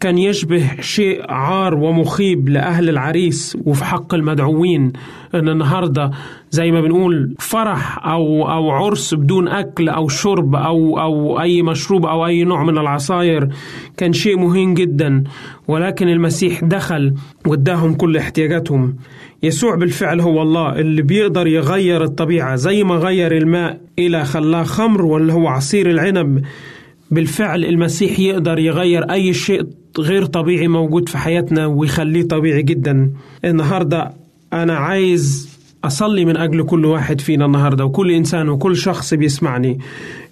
كان 0.00 0.18
يشبه 0.18 0.70
شيء 0.80 1.32
عار 1.32 1.74
ومخيب 1.74 2.48
لأهل 2.48 2.88
العريس 2.88 3.56
وفي 3.64 3.84
حق 3.84 4.14
المدعوين. 4.14 4.92
إن 5.34 5.48
النهاردة 5.48 6.10
زي 6.50 6.70
ما 6.70 6.80
بنقول 6.80 7.34
فرح 7.38 8.06
أو 8.06 8.50
أو 8.50 8.70
عرس 8.70 9.14
بدون 9.14 9.48
أكل 9.48 9.88
أو 9.88 10.08
شرب 10.08 10.54
أو 10.54 11.00
أو 11.00 11.40
أي 11.40 11.62
مشروب 11.62 12.06
أو 12.06 12.26
أي 12.26 12.44
نوع 12.44 12.64
من 12.64 12.78
العصاير 12.78 13.48
كان 13.96 14.12
شيء 14.12 14.38
مهين 14.38 14.74
جدا. 14.74 15.24
ولكن 15.68 16.08
المسيح 16.08 16.64
دخل 16.64 17.14
واداهم 17.46 17.94
كل 17.94 18.16
احتياجاتهم. 18.16 18.96
يسوع 19.44 19.74
بالفعل 19.74 20.20
هو 20.20 20.42
الله 20.42 20.78
اللي 20.78 21.02
بيقدر 21.02 21.46
يغير 21.46 22.04
الطبيعة 22.04 22.56
زي 22.56 22.84
ما 22.84 22.94
غير 22.94 23.36
الماء 23.36 23.80
إلى 23.98 24.24
خلاه 24.24 24.62
خمر 24.62 25.02
واللي 25.04 25.32
هو 25.32 25.48
عصير 25.48 25.90
العنب. 25.90 26.44
بالفعل 27.10 27.64
المسيح 27.64 28.18
يقدر 28.18 28.58
يغير 28.58 29.02
أي 29.12 29.32
شيء 29.32 29.66
غير 29.98 30.24
طبيعي 30.24 30.68
موجود 30.68 31.08
في 31.08 31.18
حياتنا 31.18 31.66
ويخليه 31.66 32.22
طبيعي 32.22 32.62
جدا. 32.62 33.10
النهاردة 33.44 34.12
أنا 34.52 34.76
عايز 34.76 35.54
أصلي 35.84 36.24
من 36.24 36.36
أجل 36.36 36.62
كل 36.62 36.84
واحد 36.84 37.20
فينا 37.20 37.46
النهاردة 37.46 37.84
وكل 37.84 38.10
إنسان 38.10 38.48
وكل 38.48 38.76
شخص 38.76 39.14
بيسمعني. 39.14 39.78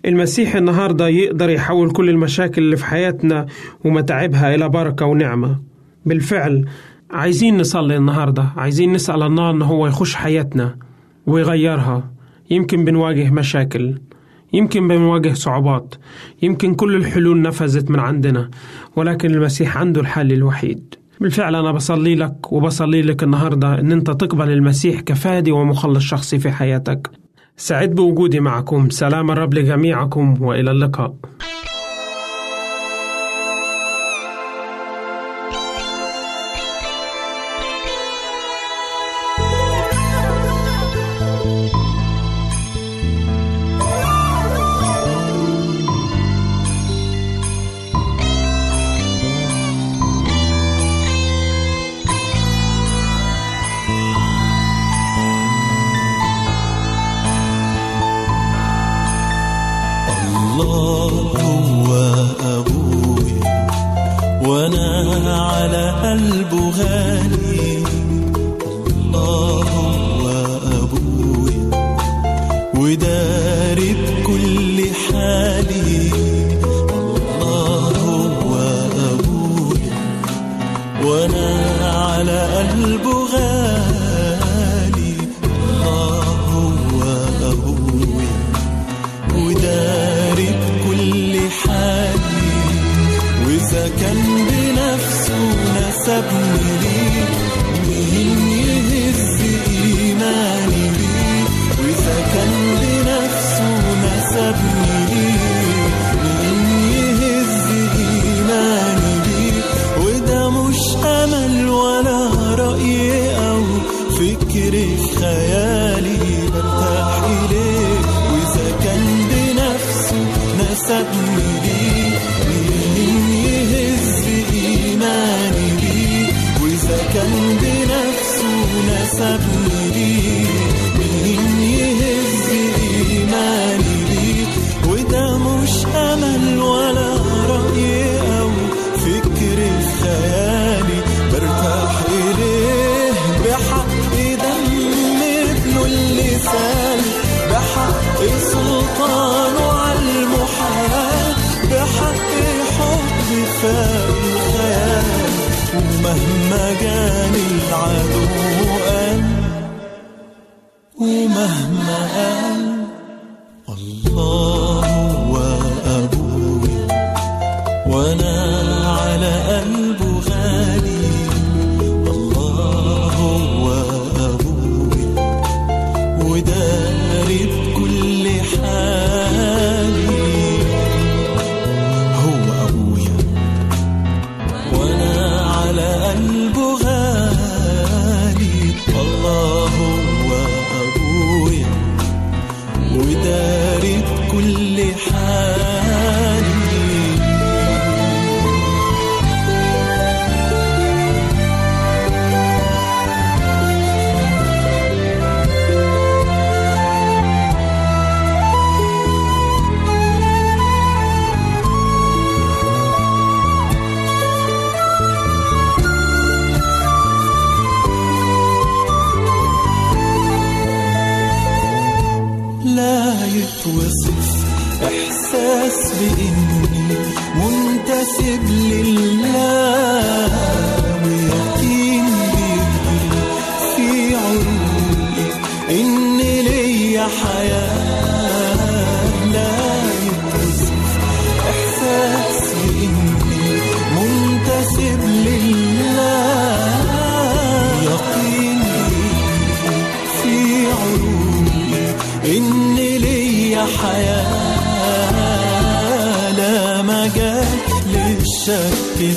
المسيح 0.06 0.56
النهاردة 0.56 1.08
يقدر 1.08 1.50
يحول 1.50 1.90
كل 1.90 2.08
المشاكل 2.08 2.62
اللي 2.62 2.76
في 2.76 2.84
حياتنا 2.84 3.46
ومتاعبها 3.84 4.54
إلى 4.54 4.68
بركة 4.68 5.06
ونعمة. 5.06 5.58
بالفعل 6.06 6.64
عايزين 7.12 7.58
نصلي 7.58 7.96
النهاردة. 7.96 8.52
عايزين 8.56 8.92
نسأل 8.92 9.22
الله 9.22 9.50
أن 9.50 9.62
هو 9.62 9.86
يخش 9.86 10.14
حياتنا 10.14 10.76
ويغيرها. 11.26 12.10
يمكن 12.50 12.84
بنواجه 12.84 13.30
مشاكل. 13.30 13.94
يمكن 14.52 14.88
بنواجه 14.88 15.32
صعوبات. 15.32 15.94
يمكن 16.42 16.74
كل 16.74 16.96
الحلول 16.96 17.42
نفذت 17.42 17.90
من 17.90 17.98
عندنا. 17.98 18.50
ولكن 18.96 19.30
المسيح 19.30 19.78
عنده 19.78 20.00
الحل 20.00 20.32
الوحيد. 20.32 20.94
بالفعل 21.20 21.54
أنا 21.54 21.72
بصلي 21.72 22.14
لك 22.14 22.52
وبصلي 22.52 23.02
لك 23.02 23.22
النهاردة 23.22 23.80
أن 23.80 23.92
أنت 23.92 24.10
تقبل 24.10 24.50
المسيح 24.50 25.00
كفادي 25.00 25.52
ومخلص 25.52 26.04
شخصي 26.04 26.38
في 26.38 26.50
حياتك. 26.50 27.10
سعد 27.56 27.90
بوجودي 27.90 28.40
معكم. 28.40 28.90
سلام 28.90 29.30
الرب 29.30 29.54
لجميعكم 29.54 30.42
وإلى 30.42 30.70
اللقاء. 30.70 31.14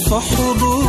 للشك 0.05 0.84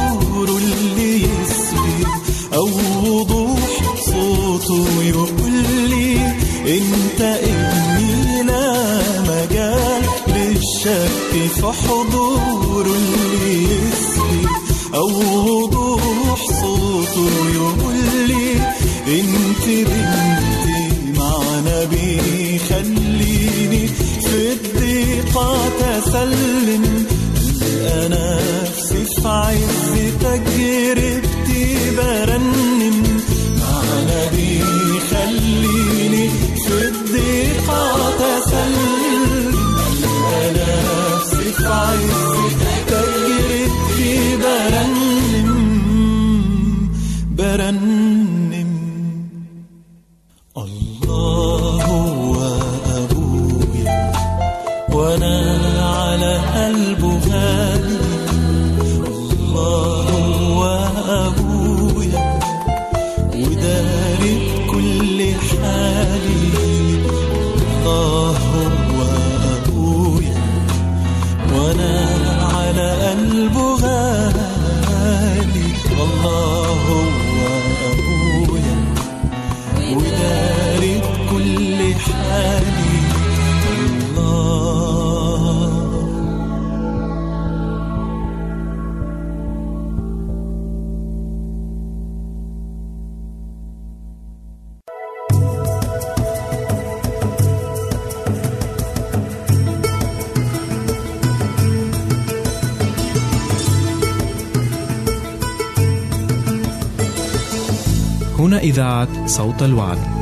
إذاعة 108.57 109.27
صوت 109.27 109.63
الوعد. 109.63 110.16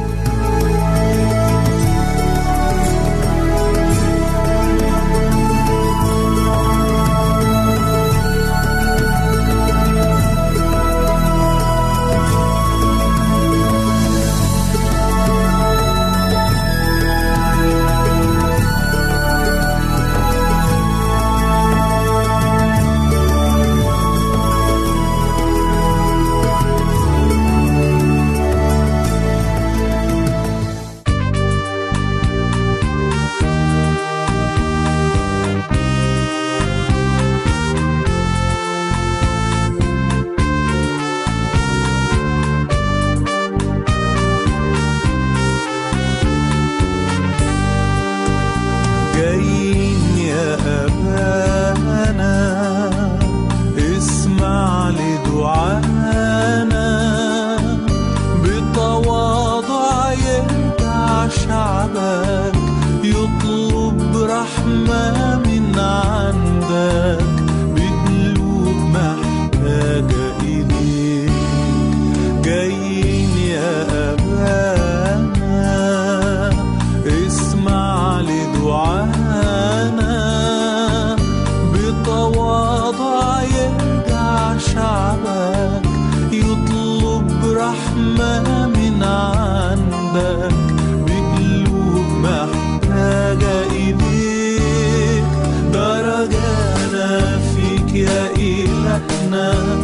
يا 97.94 98.30
إلهنا. 98.36 99.83